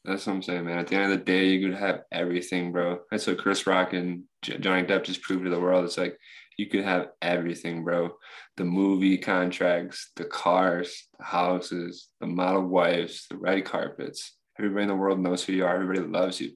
[0.06, 0.80] That's what I'm saying, man.
[0.80, 3.00] At the end of the day, you could have everything, bro.
[3.10, 5.86] That's what Chris Rock and Johnny Depp just proved to the world.
[5.86, 6.18] It's like
[6.58, 8.12] you could have everything, bro.
[8.58, 14.38] The movie contracts, the cars, the houses, the model wives, the red carpets.
[14.60, 15.76] Everybody in the world knows who you are.
[15.76, 16.52] Everybody loves you.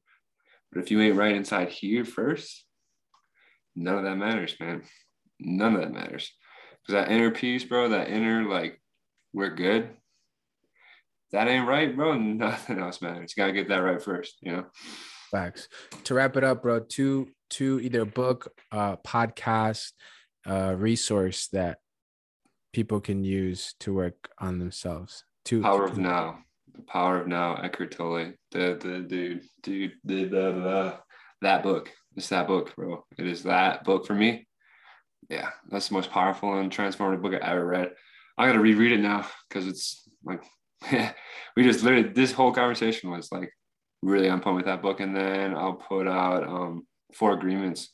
[0.71, 2.65] But if you ain't right inside here first,
[3.75, 4.83] none of that matters, man.
[5.39, 6.31] None of that matters.
[6.85, 8.79] Because that inner peace, bro, that inner, like,
[9.33, 9.89] we're good.
[11.31, 12.17] That ain't right, bro.
[12.17, 13.33] Nothing else matters.
[13.35, 14.65] You gotta get that right first, you know.
[15.31, 15.67] facts.
[16.05, 19.93] To wrap it up, bro, two two either book, uh, podcast,
[20.45, 21.80] uh, resource that
[22.74, 25.24] people can use to work on themselves.
[25.45, 26.39] Two Power of Now.
[26.76, 28.34] The Power of Now, Eckhart Tolle.
[28.52, 31.00] The the dude, dude, the, the, the
[31.41, 31.91] that book.
[32.16, 33.06] It's that book, bro.
[33.18, 34.48] It is that book for me.
[35.30, 37.91] Yeah, that's the most powerful and transformative book I ever read.
[38.38, 40.43] I gotta reread it now because it's like
[41.56, 43.52] we just literally this whole conversation was like
[44.02, 45.00] really on point with that book.
[45.00, 47.93] And then I'll put out um Four Agreements.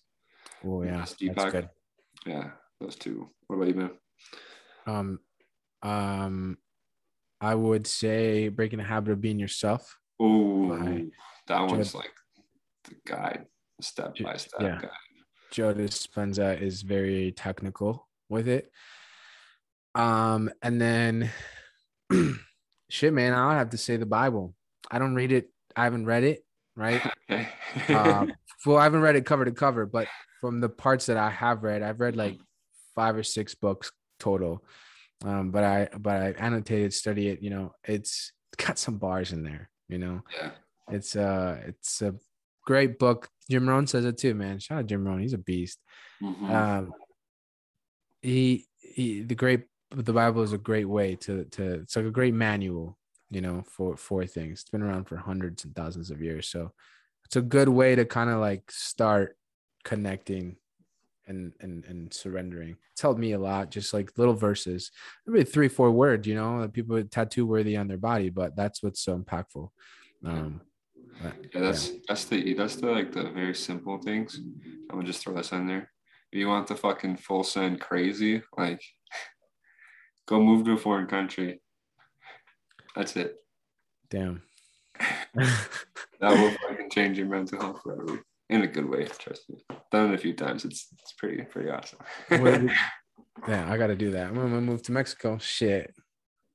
[0.66, 1.70] Oh yeah, That's good.
[2.26, 3.30] Yeah, those two.
[3.48, 3.92] What about you, man?
[4.86, 5.20] Um,
[5.82, 6.58] um,
[7.42, 9.98] I would say breaking the habit of being yourself.
[10.20, 10.78] Oh,
[11.48, 12.12] that one's like
[12.86, 13.46] the guide,
[13.82, 14.80] step by step yeah.
[14.82, 14.90] guide.
[15.52, 18.72] Joe Dispenza is very technical with it.
[19.94, 21.32] Um, and then
[22.90, 24.56] shit, man, I would have to say the Bible.
[24.90, 25.50] I don't read it.
[25.76, 26.46] I haven't read it,
[26.76, 27.02] right?
[27.32, 27.48] Okay.
[27.90, 28.28] uh,
[28.66, 30.08] well, I haven't read it cover to cover, but
[30.40, 32.38] from the parts that I have read, I've read like
[32.96, 34.64] five or six books total.
[35.26, 37.42] Um, but I but I annotated, study it.
[37.42, 39.70] You know, it's got some bars in there.
[39.90, 40.52] You know, yeah.
[40.92, 42.16] it's uh it's a
[42.66, 43.30] great book.
[43.50, 44.60] Jim Rohn says it too, man.
[44.60, 45.80] Shout out Jim Rohn, he's a beast.
[46.22, 46.50] Mhm.
[46.50, 46.94] Um,
[48.22, 52.12] he he the great the Bible is a great way to to it's like a
[52.12, 52.98] great manual,
[53.34, 54.62] you know, for for things.
[54.62, 56.72] It's been around for hundreds and thousands of years, so
[57.26, 59.38] it's a good way to kind of like start
[59.84, 60.58] connecting
[61.28, 62.78] and and and surrendering.
[62.92, 64.92] It's helped me a lot, just like little verses,
[65.26, 68.84] maybe three four words, you know, that people tattoo worthy on their body, but that's
[68.84, 69.70] what's so impactful.
[70.26, 70.62] Um,
[71.22, 74.40] but, yeah, that's that's the that's the like the very simple things.
[74.90, 75.90] I'm gonna just throw this in there.
[76.32, 78.82] If you want the fucking full send crazy, like
[80.28, 81.62] go move to a foreign country.
[82.96, 83.36] That's it.
[84.10, 84.44] damn.
[86.20, 88.24] That will fucking change your mental health forever.
[88.50, 89.58] In a good way, trust me.
[89.92, 90.64] Done it a few times.
[90.64, 92.00] It's it's pretty pretty awesome.
[92.30, 92.70] Yeah,
[93.70, 94.28] I gotta do that.
[94.28, 95.38] I'm gonna move to Mexico.
[95.38, 95.94] Shit.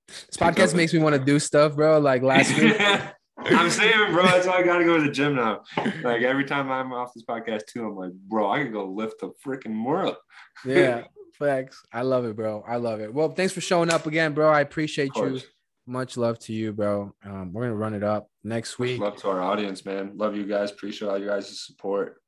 [0.07, 1.99] This podcast makes me want to do stuff, bro.
[1.99, 2.81] Like last week.
[3.39, 5.61] I'm saying, bro, that's why I gotta go to the gym now.
[6.03, 9.21] Like every time I'm off this podcast too, I'm like, bro, I could go lift
[9.21, 10.17] the freaking world.
[10.65, 11.05] yeah,
[11.39, 11.83] facts.
[11.93, 12.65] I love it, bro.
[12.67, 13.13] I love it.
[13.13, 14.49] Well, thanks for showing up again, bro.
[14.49, 15.41] I appreciate you.
[15.89, 17.15] Much love to you, bro.
[17.25, 19.01] Um, we're gonna run it up next week.
[19.01, 20.13] Love to our audience, man.
[20.19, 20.71] Love you guys.
[20.71, 22.21] Appreciate all you guys' support.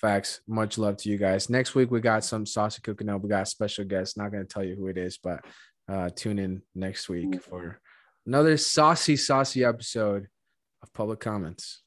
[0.00, 0.40] Facts.
[0.48, 1.50] Much love to you guys.
[1.50, 3.20] Next week we got some saucy cooking up.
[3.20, 4.16] We got a special guest.
[4.16, 5.44] Not gonna tell you who it is, but
[5.90, 7.82] uh, tune in next week for
[8.26, 10.28] another saucy, saucy episode
[10.82, 11.82] of Public Comments.